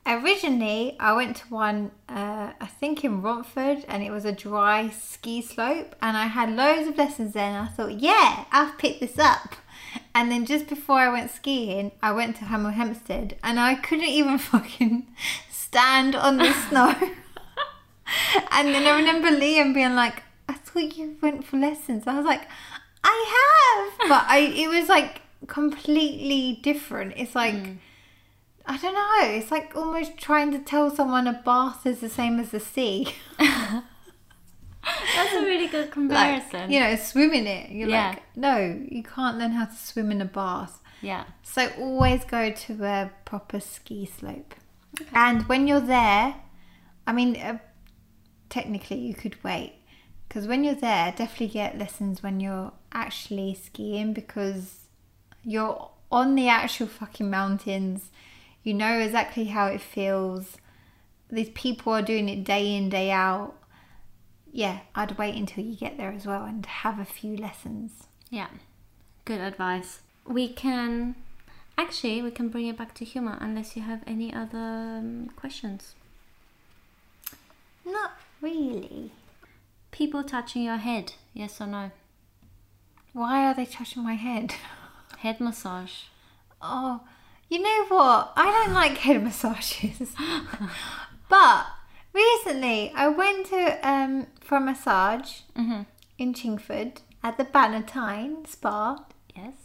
Originally, 0.08 0.96
I 0.98 1.12
went 1.12 1.36
to 1.38 1.48
one, 1.50 1.92
uh, 2.08 2.54
I 2.62 2.68
think 2.68 3.04
in 3.04 3.22
Romford, 3.22 3.84
and 3.90 4.02
it 4.02 4.12
was 4.12 4.24
a 4.24 4.32
dry 4.32 4.90
ski 4.90 5.42
slope, 5.42 5.94
and 6.02 6.16
I 6.16 6.28
had 6.28 6.56
loads 6.56 6.88
of 6.88 6.98
lessons 6.98 7.34
there. 7.34 7.50
And 7.50 7.58
I 7.58 7.66
thought, 7.66 8.00
yeah, 8.00 8.46
I've 8.50 8.78
picked 8.78 9.02
this 9.02 9.20
up. 9.20 9.56
And 10.14 10.32
then 10.32 10.46
just 10.46 10.68
before 10.68 11.00
I 11.00 11.10
went 11.10 11.32
skiing, 11.32 11.92
I 12.02 12.14
went 12.14 12.38
to 12.38 12.46
Hemel 12.46 12.74
Hempstead, 12.74 13.36
and 13.44 13.60
I 13.60 13.76
couldn't 13.76 14.06
even 14.06 14.38
fucking 14.54 15.06
stand 15.50 16.16
on 16.16 16.38
the 16.38 16.54
snow. 16.70 16.96
and 18.52 18.70
then 18.70 18.88
I 18.88 18.98
remember 18.98 19.28
Liam 19.28 19.74
being 19.74 19.96
like, 19.96 20.24
"I 20.48 20.54
thought 20.54 20.96
you 20.96 21.18
went 21.22 21.44
for 21.44 21.58
lessons." 21.58 22.08
I 22.08 22.16
was 22.16 22.26
like, 22.26 22.48
"I 23.04 23.90
have," 24.00 24.10
but 24.10 24.24
I 24.30 24.40
it 24.40 24.70
was 24.70 24.88
like 24.88 25.24
completely 25.48 26.60
different. 26.62 27.14
It's 27.18 27.36
like. 27.36 27.56
I 28.68 28.78
don't 28.78 28.96
know. 28.96 29.36
It's 29.38 29.52
like 29.52 29.76
almost 29.76 30.18
trying 30.18 30.52
to 30.52 30.58
tell 30.58 30.90
someone 30.90 31.28
a 31.28 31.34
bath 31.46 31.86
is 31.86 32.00
the 32.00 32.10
same 32.10 32.40
as 32.40 32.50
the 32.50 32.60
sea. 32.60 33.14
That's 33.38 35.34
a 35.34 35.42
really 35.42 35.68
good 35.68 35.86
like, 35.86 35.92
comparison. 35.92 36.72
you 36.72 36.80
know, 36.80 36.96
swim 36.96 37.32
in 37.34 37.48
it. 37.48 37.70
You're 37.72 37.90
Yeah. 37.90 38.10
like, 38.10 38.24
no, 38.36 38.84
you 38.90 39.04
can't 39.04 39.38
learn 39.38 39.52
how 39.52 39.66
to 39.66 39.76
swim 39.76 40.12
in 40.12 40.22
a 40.22 40.26
bath. 40.26 40.82
yeah. 41.02 41.26
So 41.44 41.70
always 41.80 42.24
go 42.26 42.52
to 42.52 42.84
a 42.86 43.12
proper 43.26 43.60
ski 43.60 44.06
slope. 44.06 44.56
And 45.14 45.44
when 45.48 45.68
you're 45.68 45.80
there, 45.80 46.36
I 47.06 47.12
mean, 47.14 47.36
uh, 47.36 47.60
technically 48.50 48.98
you 48.98 49.14
could 49.14 49.44
wait. 49.44 49.74
Because 50.28 50.48
when 50.48 50.64
you're 50.64 50.74
there, 50.74 51.14
definitely 51.16 51.50
get 51.50 51.78
lessons 51.78 52.24
when 52.24 52.40
you're 52.40 52.72
actually 52.92 53.54
skiing 53.54 54.14
because 54.14 54.85
you're 55.46 55.90
on 56.12 56.36
the 56.36 56.50
actual 56.50 56.88
fucking 56.88 57.30
mountains. 57.30 58.10
You 58.64 58.74
know 58.74 59.00
exactly 59.00 59.46
how 59.46 59.68
it 59.68 59.82
feels. 59.82 60.58
These 61.30 61.50
people 61.50 61.94
are 61.94 62.02
doing 62.02 62.28
it 62.30 62.44
day 62.44 62.76
in, 62.76 62.90
day 62.90 63.12
out. 63.12 63.54
Yeah, 64.52 64.80
I'd 64.96 65.18
wait 65.18 65.36
until 65.36 65.64
you 65.64 65.76
get 65.76 65.98
there 65.98 66.12
as 66.12 66.26
well 66.26 66.46
and 66.46 66.66
have 66.66 67.00
a 67.00 67.06
few 67.06 67.36
lessons. 67.36 68.08
Yeah, 68.30 68.48
good 69.26 69.42
advice. 69.42 70.00
We 70.26 70.48
can 70.48 71.16
actually 71.78 72.22
we 72.22 72.32
can 72.32 72.50
bring 72.50 72.68
it 72.68 72.78
back 72.78 72.94
to 72.96 73.06
humor 73.06 73.38
unless 73.42 73.76
you 73.76 73.82
have 73.82 74.02
any 74.08 74.34
other 74.34 74.58
um, 74.58 75.30
questions. 75.36 75.94
Not 77.86 78.14
really. 78.42 79.12
People 79.92 80.24
touching 80.24 80.64
your 80.64 80.78
head, 80.78 81.14
yes 81.34 81.62
or 81.62 81.68
no? 81.68 81.92
Why 83.14 83.46
are 83.46 83.54
they 83.54 83.66
touching 83.66 84.04
my 84.04 84.16
head? 84.16 84.56
Head 85.26 85.40
massage. 85.42 86.04
Oh, 86.62 87.02
you 87.50 87.60
know 87.60 87.86
what? 87.88 88.32
I 88.36 88.46
don't 88.52 88.76
like 88.76 88.98
head 89.00 89.24
massages. 89.28 90.14
but 91.30 91.66
recently 92.14 92.92
I 92.96 93.08
went 93.08 93.48
to 93.48 93.80
um 93.90 94.28
for 94.40 94.58
a 94.58 94.62
massage 94.62 95.40
Mm-hmm. 95.58 95.82
in 96.20 96.34
Chingford 96.36 96.98
at 97.24 97.40
the 97.40 97.44
Bannatyne 97.44 98.46
Spa. 98.46 99.04
Yes. 99.36 99.56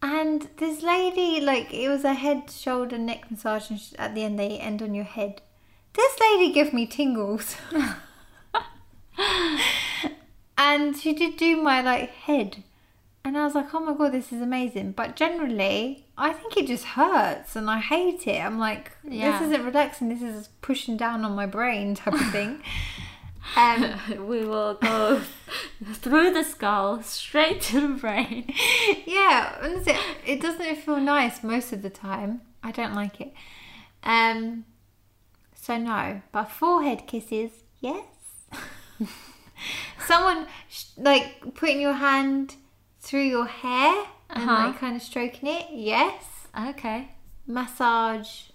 And 0.00 0.48
this 0.56 0.82
lady, 0.82 1.38
like, 1.38 1.74
it 1.74 1.88
was 1.90 2.04
a 2.04 2.14
head, 2.14 2.50
shoulder, 2.50 2.96
neck 2.96 3.30
massage, 3.30 3.68
and 3.68 3.78
sh- 3.78 3.92
at 3.98 4.14
the 4.14 4.22
end 4.24 4.38
they 4.38 4.58
end 4.58 4.80
on 4.80 4.94
your 4.94 5.04
head. 5.04 5.42
This 5.92 6.18
lady 6.18 6.50
gave 6.50 6.72
me 6.72 6.86
tingles. 6.86 7.56
and 10.56 10.96
she 10.96 11.12
did 11.12 11.36
do 11.36 11.60
my, 11.60 11.80
like, 11.82 12.10
head. 12.10 12.62
And 13.24 13.36
I 13.36 13.44
was 13.44 13.54
like, 13.54 13.74
oh 13.74 13.80
my 13.80 13.92
god, 13.94 14.12
this 14.12 14.32
is 14.32 14.40
amazing. 14.40 14.92
But 14.92 15.14
generally, 15.16 16.06
I 16.16 16.32
think 16.32 16.56
it 16.56 16.66
just 16.66 16.84
hurts 16.84 17.56
and 17.56 17.68
I 17.68 17.78
hate 17.78 18.26
it. 18.26 18.40
I'm 18.42 18.58
like, 18.58 18.92
Yeah. 19.04 19.32
this 19.38 19.48
isn't 19.48 19.64
relaxing, 19.66 20.08
this 20.08 20.22
is 20.22 20.48
pushing 20.62 20.96
down 20.96 21.24
on 21.24 21.32
my 21.32 21.44
brain 21.46 21.94
type 21.94 22.14
of 22.14 22.30
thing. 22.30 22.62
Um, 23.56 23.94
we 24.28 24.44
will 24.44 24.74
go 24.74 25.22
through 25.94 26.32
the 26.34 26.44
skull 26.44 27.02
straight 27.02 27.62
to 27.62 27.80
the 27.80 27.88
brain. 27.94 28.52
yeah, 29.06 29.56
honestly, 29.62 29.94
it 30.26 30.42
doesn't 30.42 30.76
feel 30.76 30.98
nice 31.00 31.42
most 31.42 31.72
of 31.72 31.80
the 31.80 31.88
time. 31.88 32.42
I 32.62 32.72
don't 32.72 32.94
like 32.94 33.22
it. 33.22 33.32
Um, 34.02 34.66
so 35.54 35.78
no, 35.78 36.20
but 36.30 36.50
forehead 36.50 37.06
kisses, 37.06 37.52
yes. 37.80 38.04
Someone 40.06 40.46
sh- 40.68 40.84
like 40.98 41.54
putting 41.54 41.80
your 41.80 41.94
hand 41.94 42.56
through 43.08 43.22
your 43.36 43.46
hair 43.46 44.04
and 44.30 44.48
Uh-huh. 44.48 44.66
like 44.68 44.78
kind 44.78 44.94
of 44.96 45.02
stroking 45.02 45.48
it, 45.48 45.66
yes. 45.72 46.24
Okay. 46.68 47.12
Massage, 47.46 48.50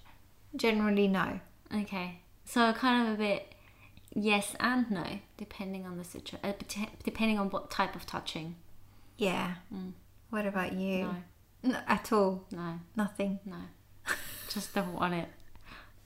generally 0.56 1.08
no. 1.08 1.40
Okay. 1.74 2.20
So 2.46 2.72
kind 2.74 3.08
of 3.08 3.14
a 3.16 3.18
bit 3.18 3.56
yes 4.14 4.56
and 4.60 4.90
no, 4.92 5.20
depending 5.38 5.86
on 5.88 5.98
the 5.98 6.04
situation, 6.04 6.40
uh, 6.44 6.54
depending 7.04 7.40
on 7.40 7.50
what 7.50 7.72
type 7.72 7.96
of 7.96 8.06
touching. 8.06 8.56
Yeah. 9.18 9.56
What 10.30 10.46
about 10.46 10.74
you? 10.74 10.98
No, 11.04 11.16
No, 11.72 11.80
at 11.88 12.12
all. 12.12 12.46
no, 12.52 12.80
Nothing. 12.96 13.40
no. 13.46 13.58
just 14.50 14.74
don't 14.76 14.94
want 14.94 15.14
it. 15.16 15.30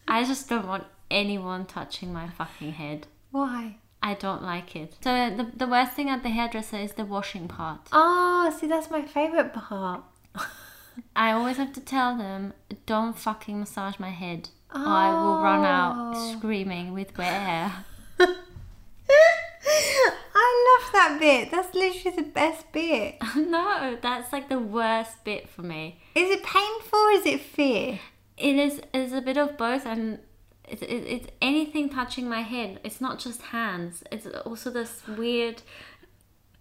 I 0.07 0.23
just 0.23 0.47
don't 0.47 0.67
want 0.67 0.85
anyone 1.11 1.65
touching 1.65 2.13
my 2.13 2.29
fucking 2.29 2.73
head. 2.73 3.07
Why? 3.31 3.77
I 4.01 4.13
don't 4.13 4.43
like 4.43 4.75
it. 4.75 4.93
So 5.03 5.29
the, 5.35 5.51
the 5.55 5.67
worst 5.67 5.93
thing 5.93 6.09
at 6.09 6.23
the 6.23 6.29
hairdresser 6.29 6.77
is 6.77 6.93
the 6.93 7.03
washing 7.05 7.47
part. 7.47 7.87
Oh, 7.91 8.55
see, 8.59 8.67
that's 8.67 8.89
my 8.89 9.01
favorite 9.01 9.53
part. 9.53 10.03
I 11.15 11.31
always 11.31 11.57
have 11.57 11.73
to 11.73 11.81
tell 11.81 12.15
them, 12.17 12.53
don't 12.85 13.17
fucking 13.17 13.59
massage 13.59 13.99
my 13.99 14.09
head. 14.09 14.49
Or 14.73 14.81
I 14.85 15.09
will 15.09 15.41
run 15.41 15.65
out 15.65 16.13
Oh. 16.15 16.37
screaming 16.37 16.93
with 16.93 17.17
wet 17.17 17.33
hair. 17.33 17.85
I 20.39 20.79
love 20.81 20.91
that 20.93 21.17
bit. 21.19 21.51
That's 21.51 21.73
literally 21.73 22.15
the 22.17 22.23
best 22.29 22.71
bit. 22.71 23.15
no, 23.35 23.97
that's 24.01 24.31
like 24.31 24.49
the 24.49 24.59
worst 24.59 25.23
bit 25.23 25.49
for 25.49 25.61
me. 25.63 25.99
Is 26.15 26.29
it 26.29 26.43
painful 26.43 26.99
or 26.99 27.11
is 27.11 27.25
it 27.25 27.41
fear? 27.41 27.99
It 28.37 28.55
is 28.55 28.81
is 28.93 29.13
a 29.13 29.21
bit 29.21 29.37
of 29.37 29.57
both, 29.57 29.85
and 29.85 30.19
it's 30.67 30.81
it, 30.81 30.87
it's 30.87 31.27
anything 31.41 31.89
touching 31.89 32.27
my 32.29 32.41
head. 32.41 32.79
It's 32.83 32.99
not 33.01 33.19
just 33.19 33.41
hands. 33.41 34.03
It's 34.11 34.27
also 34.45 34.69
this 34.69 35.01
weird 35.07 35.61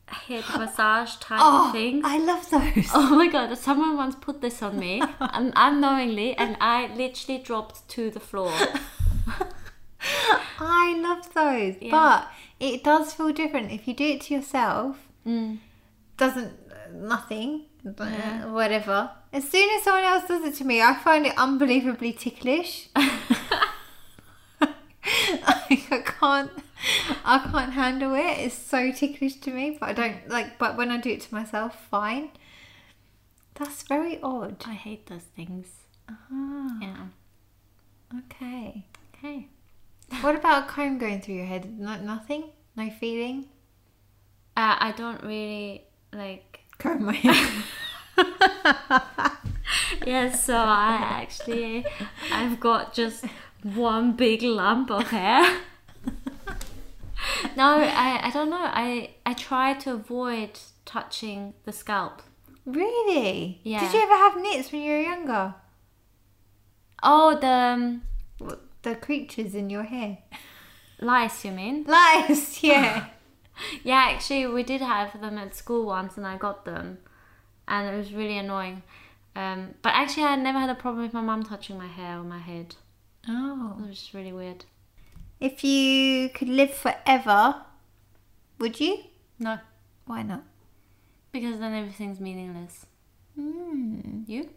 head 0.06 0.44
massage 0.58 1.16
type 1.16 1.40
Oh, 1.42 1.72
thing. 1.72 2.02
I 2.04 2.18
love 2.18 2.48
those. 2.76 2.88
Oh 2.94 3.16
my 3.16 3.28
god! 3.28 3.56
Someone 3.58 3.96
once 3.96 4.14
put 4.16 4.40
this 4.40 4.62
on 4.62 4.78
me, 4.78 5.00
um, 5.20 5.52
unknowingly, 5.56 6.36
and 6.36 6.56
I 6.60 6.94
literally 6.94 7.40
dropped 7.42 7.88
to 7.90 8.10
the 8.10 8.20
floor. 8.20 8.52
I 10.58 10.96
love 11.00 11.32
those. 11.34 11.74
Yeah. 11.80 11.90
But 11.90 12.28
it 12.60 12.84
does 12.84 13.12
feel 13.12 13.32
different 13.32 13.72
if 13.72 13.86
you 13.88 13.94
do 13.94 14.04
it 14.04 14.20
to 14.22 14.34
yourself. 14.34 14.96
Mm. 15.26 15.58
Doesn't 16.16 16.54
nothing, 16.94 17.62
uh, 17.84 18.42
whatever. 18.44 19.10
As 19.32 19.48
soon 19.48 19.68
as 19.76 19.82
someone 19.82 20.04
else 20.04 20.26
does 20.28 20.44
it 20.44 20.54
to 20.58 20.64
me, 20.64 20.80
I 20.80 20.94
find 20.94 21.26
it 21.26 21.36
unbelievably 21.36 22.12
ticklish. 22.14 22.88
Like, 25.90 26.08
I 26.22 26.38
can't, 26.38 26.50
I 27.24 27.38
can't 27.50 27.72
handle 27.72 28.14
it. 28.14 28.38
It's 28.38 28.54
so 28.54 28.90
ticklish 28.92 29.36
to 29.40 29.50
me. 29.50 29.76
But 29.78 29.90
I 29.90 29.92
don't 29.92 30.28
like. 30.28 30.58
But 30.58 30.76
when 30.76 30.90
I 30.90 30.98
do 30.98 31.10
it 31.10 31.20
to 31.22 31.34
myself, 31.34 31.86
fine. 31.90 32.30
That's 33.54 33.82
very 33.84 34.20
odd. 34.22 34.56
I 34.66 34.74
hate 34.74 35.06
those 35.06 35.22
things. 35.34 35.66
Ah, 36.08 36.78
Yeah. 36.80 37.06
okay. 38.18 38.84
Okay. 39.14 39.48
What 40.20 40.36
about 40.36 40.64
a 40.64 40.66
comb 40.68 40.98
going 40.98 41.20
through 41.20 41.36
your 41.36 41.46
head? 41.46 41.78
No, 41.78 41.96
nothing. 41.96 42.44
No 42.76 42.90
feeling. 42.90 43.46
Uh, 44.56 44.76
I 44.78 44.92
don't 44.96 45.22
really 45.22 45.84
like. 46.12 46.60
Comb 46.78 47.04
my 47.06 47.12
hair. 47.14 47.62
Yes, 50.06 50.44
so 50.44 50.54
I 50.56 50.98
actually, 51.00 51.84
I've 52.30 52.60
got 52.60 52.92
just 52.94 53.24
one 53.62 54.12
big 54.12 54.42
lump 54.42 54.90
of 54.90 55.08
hair. 55.08 55.60
no, 57.56 57.78
I, 57.80 58.20
I 58.24 58.30
don't 58.32 58.50
know. 58.50 58.56
I, 58.60 59.10
I 59.24 59.32
try 59.34 59.74
to 59.74 59.92
avoid 59.94 60.58
touching 60.84 61.54
the 61.64 61.72
scalp. 61.72 62.22
really? 62.64 63.60
Yeah. 63.62 63.80
Did 63.80 63.94
you 63.94 64.02
ever 64.02 64.14
have 64.14 64.40
nits 64.40 64.72
when 64.72 64.82
you 64.82 64.92
were 64.92 65.00
younger? 65.00 65.54
Oh, 67.02 67.36
the 67.38 67.46
um, 67.46 68.02
the 68.82 68.94
creatures 68.96 69.54
in 69.54 69.70
your 69.70 69.82
hair. 69.84 70.18
lice, 71.00 71.44
you 71.44 71.52
mean? 71.52 71.84
Lice. 71.88 72.62
Yeah. 72.62 73.06
Yeah, 73.82 74.08
actually, 74.10 74.46
we 74.48 74.62
did 74.62 74.82
have 74.82 75.18
them 75.18 75.38
at 75.38 75.54
school 75.56 75.86
once, 75.86 76.18
and 76.18 76.26
I 76.26 76.36
got 76.36 76.66
them, 76.66 76.98
and 77.66 77.88
it 77.88 77.96
was 77.96 78.12
really 78.12 78.36
annoying. 78.36 78.82
Um, 79.34 79.76
but 79.80 79.94
actually, 79.94 80.24
I 80.24 80.36
never 80.36 80.58
had 80.58 80.68
a 80.68 80.74
problem 80.74 81.02
with 81.02 81.14
my 81.14 81.22
mum 81.22 81.42
touching 81.42 81.78
my 81.78 81.86
hair 81.86 82.18
or 82.18 82.22
my 82.22 82.38
head. 82.38 82.76
oh. 83.26 83.76
It 83.80 83.88
was 83.88 83.98
just 83.98 84.12
really 84.12 84.32
weird. 84.34 84.66
If 85.40 85.62
you 85.64 86.28
could 86.30 86.48
live 86.48 86.72
forever, 86.72 87.56
would 88.58 88.80
you? 88.80 88.98
No, 89.38 89.58
Why 90.06 90.22
not? 90.22 90.42
because 91.32 91.58
then 91.58 91.74
everything's 91.74 92.18
meaningless. 92.20 92.86
Hmm. 93.38 94.22
You? 94.26 94.48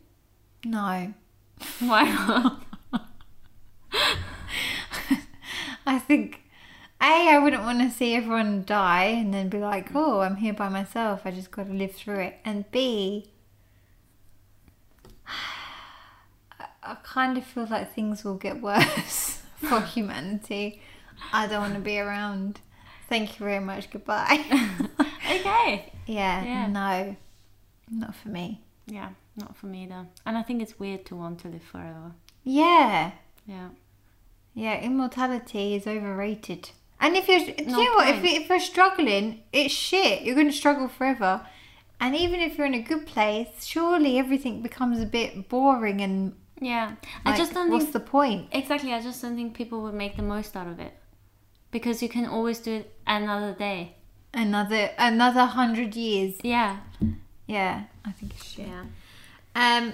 No. 0.63 1.13
Why 1.79 2.03
not? 2.09 2.63
I 5.85 5.99
think 5.99 6.43
A, 7.01 7.29
I 7.29 7.39
wouldn't 7.39 7.63
want 7.63 7.79
to 7.81 7.89
see 7.89 8.15
everyone 8.15 8.63
die 8.65 9.05
and 9.05 9.33
then 9.33 9.49
be 9.49 9.57
like, 9.57 9.89
oh, 9.95 10.21
I'm 10.21 10.37
here 10.37 10.53
by 10.53 10.69
myself. 10.69 11.21
I 11.25 11.31
just 11.31 11.51
got 11.51 11.67
to 11.67 11.73
live 11.73 11.93
through 11.93 12.19
it. 12.19 12.37
And 12.45 12.69
B, 12.71 13.29
I- 15.27 16.65
I 16.83 16.95
kind 17.03 17.37
of 17.37 17.43
feel 17.43 17.67
like 17.69 17.93
things 17.93 18.23
will 18.23 18.35
get 18.37 18.61
worse 18.61 19.28
for 19.67 19.81
humanity. 19.81 20.81
I 21.33 21.47
don't 21.47 21.61
want 21.61 21.73
to 21.75 21.79
be 21.79 21.99
around. 21.99 22.61
Thank 23.07 23.39
you 23.39 23.45
very 23.45 23.59
much. 23.63 23.89
Goodbye. 23.91 24.43
okay. 25.31 25.91
yeah, 26.05 26.43
Yeah. 26.43 26.67
no, 26.67 27.15
not 27.91 28.15
for 28.15 28.29
me. 28.29 28.61
Yeah, 28.87 29.09
not 29.35 29.55
for 29.57 29.65
me 29.67 29.83
either. 29.83 30.07
And 30.25 30.37
I 30.37 30.43
think 30.43 30.61
it's 30.61 30.79
weird 30.79 31.05
to 31.07 31.15
want 31.15 31.39
to 31.39 31.47
live 31.49 31.63
forever. 31.63 32.13
Yeah, 32.43 33.11
Yeah. 33.45 33.69
yeah, 34.53 34.79
immortality 34.81 35.75
is 35.75 35.85
overrated. 35.87 36.71
And 37.01 37.15
if 37.15 37.27
you're, 37.27 37.39
do 37.39 37.53
you 37.57 37.65
know 37.67 37.95
what? 37.95 38.09
If, 38.09 38.23
if 38.23 38.49
you're 38.49 38.59
struggling, 38.59 39.41
it's 39.53 39.73
shit. 39.73 40.23
You're 40.23 40.35
going 40.35 40.47
to 40.49 40.53
struggle 40.53 40.87
forever. 40.87 41.45
And 42.01 42.15
even 42.15 42.39
if 42.39 42.57
you're 42.57 42.67
in 42.67 42.73
a 42.73 42.81
good 42.81 43.05
place, 43.05 43.65
surely 43.65 44.17
everything 44.19 44.61
becomes 44.61 44.99
a 44.99 45.05
bit 45.05 45.47
boring 45.49 46.01
and 46.01 46.33
Yeah. 46.61 46.95
I 47.25 47.37
just 47.37 47.53
don't 47.53 47.69
what's 47.71 47.85
think 47.85 47.93
the 47.93 47.99
point? 48.01 48.47
exactly. 48.51 48.93
I 48.93 49.01
just 49.01 49.21
don't 49.21 49.35
think 49.35 49.53
people 49.55 49.81
would 49.83 49.93
make 49.93 50.15
the 50.15 50.23
most 50.23 50.55
out 50.55 50.67
of 50.67 50.79
it 50.79 50.93
because 51.71 52.01
you 52.03 52.09
can 52.09 52.25
always 52.25 52.59
do 52.59 52.73
it 52.73 52.93
another 53.07 53.53
day. 53.53 53.95
Another 54.33 54.91
another 54.97 55.45
hundred 55.45 55.95
years. 55.95 56.35
Yeah. 56.43 56.77
Yeah, 57.47 57.83
I 58.05 58.11
think 58.11 58.33
it's 58.35 58.45
shit. 58.45 58.67
Yeah. 58.67 58.83
Um, 59.55 59.93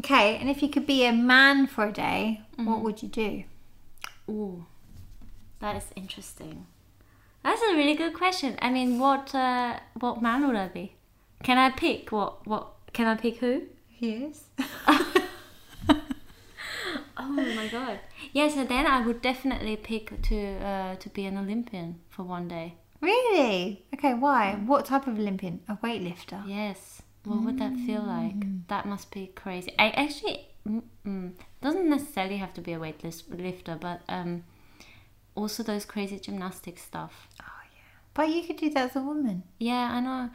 okay, 0.00 0.36
and 0.36 0.50
if 0.50 0.62
you 0.62 0.68
could 0.68 0.86
be 0.86 1.04
a 1.06 1.12
man 1.12 1.66
for 1.66 1.86
a 1.86 1.92
day, 1.92 2.42
Mm-hmm. 2.58 2.66
what 2.70 2.80
would 2.82 3.02
you 3.04 3.08
do? 3.08 3.44
Ooh, 4.28 4.66
that 5.60 5.76
is 5.76 5.84
interesting. 5.94 6.66
That's 7.44 7.62
a 7.62 7.76
really 7.76 7.94
good 7.94 8.14
question. 8.14 8.56
I 8.60 8.68
mean, 8.70 8.98
what 8.98 9.32
uh, 9.34 9.78
what 10.00 10.20
man 10.20 10.44
would 10.46 10.56
I 10.56 10.66
be? 10.68 10.94
Can 11.44 11.56
I 11.56 11.70
pick 11.70 12.10
what 12.10 12.44
what? 12.48 12.72
Can 12.92 13.06
I 13.06 13.14
pick 13.14 13.36
who? 13.38 13.62
Yes. 14.00 14.42
Oh 17.18 17.32
my 17.56 17.68
god! 17.68 17.98
Yeah, 18.32 18.48
so 18.48 18.64
then 18.64 18.86
I 18.86 19.04
would 19.04 19.20
definitely 19.22 19.76
pick 19.76 20.22
to 20.22 20.38
uh, 20.64 20.94
to 20.96 21.08
be 21.10 21.24
an 21.26 21.36
Olympian 21.36 22.00
for 22.08 22.22
one 22.22 22.48
day. 22.48 22.74
really? 23.00 23.84
Okay, 23.94 24.14
why? 24.14 24.54
What 24.66 24.86
type 24.86 25.06
of 25.06 25.18
Olympian? 25.18 25.60
A 25.68 25.76
weightlifter. 25.76 26.42
Yes. 26.46 27.02
What 27.24 27.42
would 27.44 27.58
that 27.58 27.76
feel 27.86 28.02
like? 28.02 28.40
That 28.68 28.86
must 28.86 29.10
be 29.10 29.26
crazy. 29.34 29.72
I 29.78 29.90
actually 29.90 30.48
mm, 30.66 30.82
mm, 31.06 31.32
doesn't 31.60 31.88
necessarily 31.90 32.38
have 32.38 32.54
to 32.54 32.60
be 32.62 32.72
a 32.72 32.78
weightlifter, 32.78 33.78
but 33.78 34.00
um, 34.08 34.44
also 35.34 35.62
those 35.62 35.84
crazy 35.84 36.18
gymnastic 36.18 36.78
stuff. 36.78 37.28
Oh 37.42 37.60
yeah. 37.74 37.98
But 38.14 38.28
you 38.30 38.42
could 38.44 38.56
do 38.56 38.70
that 38.70 38.90
as 38.90 38.96
a 38.96 39.00
woman. 39.02 39.42
Yeah, 39.58 39.90
I 39.92 40.00
know. 40.00 40.30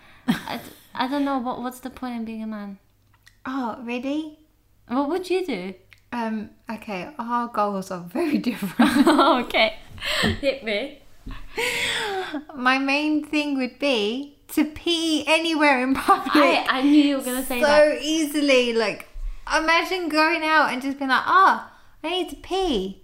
I 0.94 1.08
don't 1.08 1.26
know 1.26 1.40
what 1.40 1.62
what's 1.64 1.80
the 1.80 1.90
point 1.90 2.16
in 2.18 2.26
being 2.26 2.44
a 2.44 2.48
man. 2.48 2.78
Oh, 3.46 3.78
really? 3.84 4.40
What 4.88 5.10
would 5.10 5.30
you 5.30 5.46
do? 5.46 5.74
Um, 6.14 6.52
okay, 6.72 7.10
our 7.18 7.48
goals 7.48 7.90
are 7.90 8.02
very 8.02 8.38
different. 8.50 9.08
okay, 9.48 9.80
hit 10.40 10.64
me. 10.64 11.00
My 12.56 12.78
main 12.78 13.26
thing 13.26 13.58
would 13.58 13.80
be 13.80 14.38
to 14.50 14.64
pee 14.66 15.26
anywhere 15.28 15.82
in 15.82 15.96
public. 15.96 16.36
I, 16.36 16.66
I 16.70 16.82
knew 16.84 17.04
you 17.04 17.18
were 17.18 17.24
gonna 17.24 17.44
say 17.44 17.60
so 17.60 17.66
that. 17.66 17.94
So 17.94 18.00
easily. 18.00 18.74
Like, 18.74 19.08
imagine 19.58 20.08
going 20.10 20.44
out 20.44 20.72
and 20.72 20.82
just 20.82 21.00
being 21.00 21.10
like, 21.10 21.24
ah, 21.26 21.74
I 22.04 22.10
need 22.10 22.30
to 22.30 22.36
pee. 22.36 23.02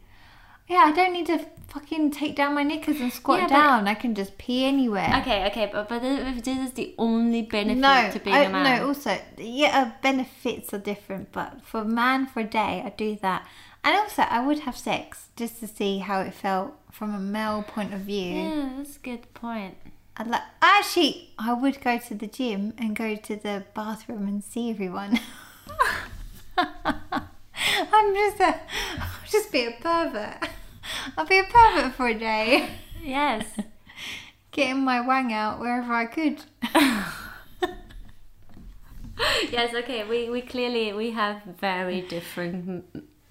Yeah, 0.67 0.83
I 0.85 0.91
don't 0.91 1.13
need 1.13 1.25
to 1.25 1.43
fucking 1.69 2.11
take 2.11 2.35
down 2.35 2.53
my 2.55 2.63
knickers 2.63 2.99
and 2.99 3.11
squat 3.13 3.41
Yeah, 3.41 3.47
down. 3.47 3.87
I 3.87 3.93
can 3.93 4.15
just 4.15 4.37
pee 4.37 4.65
anywhere. 4.65 5.09
Okay, 5.21 5.45
okay, 5.47 5.69
but 5.71 5.87
but 5.89 6.01
this 6.01 6.47
is 6.47 6.71
the 6.73 6.95
only 6.97 7.41
benefit 7.43 7.77
no, 7.79 8.09
to 8.11 8.19
being 8.19 8.35
I- 8.35 8.43
a 8.43 8.49
man. 8.49 8.79
no. 8.79 8.87
Also, 8.87 9.17
yeah, 9.37 9.79
uh, 9.87 9.91
benefits 10.01 10.73
are 10.73 10.79
different, 10.79 11.31
but 11.31 11.61
for 11.63 11.81
a 11.81 11.85
man 11.85 12.27
for 12.27 12.39
a 12.41 12.43
day, 12.45 12.81
I 12.85 12.89
do 12.95 13.17
that, 13.21 13.47
and 13.83 13.95
also 13.95 14.23
I 14.23 14.45
would 14.45 14.59
have 14.59 14.77
sex 14.77 15.29
just 15.35 15.59
to 15.59 15.67
see 15.67 15.99
how 15.99 16.21
it 16.21 16.33
felt 16.33 16.73
from 16.91 17.13
a 17.13 17.19
male 17.19 17.63
point 17.63 17.93
of 17.93 18.01
view. 18.01 18.33
Yeah, 18.33 18.69
that's 18.77 18.95
a 18.97 18.99
good 18.99 19.33
point. 19.33 19.77
I'd 20.17 20.27
like 20.27 20.41
actually, 20.61 21.29
I 21.39 21.53
would 21.53 21.79
go 21.81 21.97
to 21.97 22.13
the 22.13 22.27
gym 22.27 22.73
and 22.77 22.95
go 22.95 23.15
to 23.15 23.35
the 23.37 23.63
bathroom 23.73 24.27
and 24.27 24.43
see 24.43 24.69
everyone. 24.69 25.19
I'm 26.57 28.13
just 28.15 28.39
a, 28.41 28.59
I'll 28.99 29.27
just 29.29 29.51
be 29.51 29.65
a 29.65 29.71
pervert. 29.81 30.49
I'll 31.17 31.25
be 31.25 31.39
a 31.39 31.43
pervert 31.43 31.93
for 31.93 32.07
a 32.07 32.13
day, 32.17 32.69
Yes. 33.03 33.45
getting 34.51 34.83
my 34.83 34.99
wang 35.01 35.31
out 35.33 35.59
wherever 35.59 35.93
I 35.93 36.05
could. 36.05 36.41
yes, 39.51 39.73
okay. 39.73 40.03
We, 40.03 40.29
we 40.29 40.41
clearly 40.41 40.93
we 40.93 41.11
have 41.11 41.41
very 41.59 42.01
different 42.01 42.85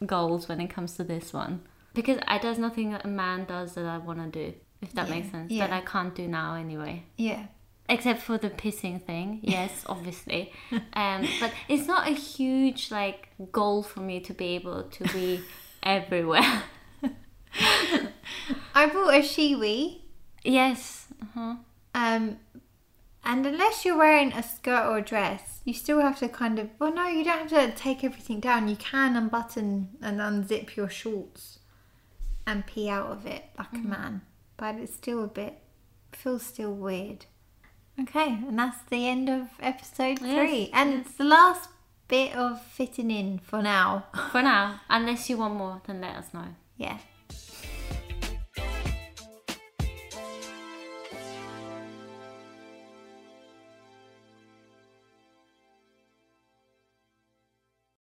goals 0.07 0.49
when 0.49 0.61
it 0.61 0.68
comes 0.68 0.97
to 0.97 1.05
this 1.05 1.33
one. 1.33 1.62
Because 1.94 2.18
I 2.27 2.38
there's 2.38 2.59
nothing 2.59 2.90
that 2.92 3.05
a 3.05 3.09
man 3.09 3.44
does 3.47 3.75
that 3.75 3.85
I 3.85 3.99
want 3.99 4.21
to 4.33 4.51
do, 4.51 4.55
if 4.81 4.92
that 4.92 5.09
Yeah, 5.09 5.14
makes 5.14 5.31
sense. 5.31 5.51
yeah. 5.51 5.66
That 5.66 5.75
I 5.75 5.81
can't 5.81 6.14
do 6.14 6.29
now 6.29 6.55
anyway. 6.55 7.05
Yeah, 7.16 7.47
Except 7.88 8.21
for 8.21 8.37
the 8.38 8.51
pissing 8.51 9.03
thing, 9.03 9.40
yes, 9.42 9.83
obviously. 9.87 10.53
Um, 10.92 11.27
but 11.40 11.53
it's 11.68 11.87
not 11.87 12.07
a 12.07 12.12
huge 12.12 12.90
like 12.90 13.29
goal 13.51 13.83
for 13.83 14.01
me 14.01 14.21
to 14.21 14.35
be 14.35 14.55
able 14.57 14.83
to 14.85 15.05
be 15.12 15.40
everywhere. 15.83 16.62
I 17.54 18.87
bought 18.87 19.14
a 19.14 19.18
Shewee. 19.20 20.02
yes. 20.44 21.06
Uh-huh. 21.22 21.56
Um, 21.94 22.38
and 23.24 23.44
unless 23.46 23.84
you're 23.84 23.98
wearing 23.98 24.32
a 24.32 24.42
skirt 24.42 24.87
or 24.87 24.98
a 24.98 25.02
dress, 25.02 25.61
you 25.64 25.74
still 25.74 26.00
have 26.00 26.18
to 26.20 26.28
kind 26.28 26.58
of. 26.58 26.70
Well, 26.78 26.94
no, 26.94 27.08
you 27.08 27.24
don't 27.24 27.50
have 27.50 27.70
to 27.70 27.76
take 27.76 28.04
everything 28.04 28.40
down. 28.40 28.68
You 28.68 28.76
can 28.76 29.16
unbutton 29.16 29.88
and 30.00 30.20
unzip 30.20 30.76
your 30.76 30.88
shorts 30.88 31.58
and 32.46 32.66
pee 32.66 32.88
out 32.88 33.06
of 33.11 33.26
it 33.26 33.44
like 33.58 33.72
a 33.74 33.78
man, 33.78 34.22
but 34.56 34.76
it's 34.76 34.94
still 34.94 35.24
a 35.24 35.28
bit 35.28 35.58
feels 36.12 36.42
still 36.42 36.72
weird. 36.72 37.26
Okay, 38.00 38.28
and 38.28 38.58
that's 38.58 38.78
the 38.88 39.06
end 39.08 39.28
of 39.28 39.48
episode 39.61 40.20
Yes, 40.22 40.34
three, 40.34 40.70
and 40.72 40.94
it's 41.00 41.14
the 41.14 41.24
last 41.24 41.68
bit 42.06 42.34
of 42.34 42.62
fitting 42.62 43.11
in 43.11 43.38
for 43.40 43.61
now. 43.61 44.06
For 44.30 44.40
now, 44.40 44.80
unless 44.88 45.28
you 45.28 45.37
want 45.37 45.54
more, 45.56 45.82
then 45.87 46.00
let 46.00 46.16
us 46.16 46.32
know. 46.32 46.46
yeah. 46.76 46.98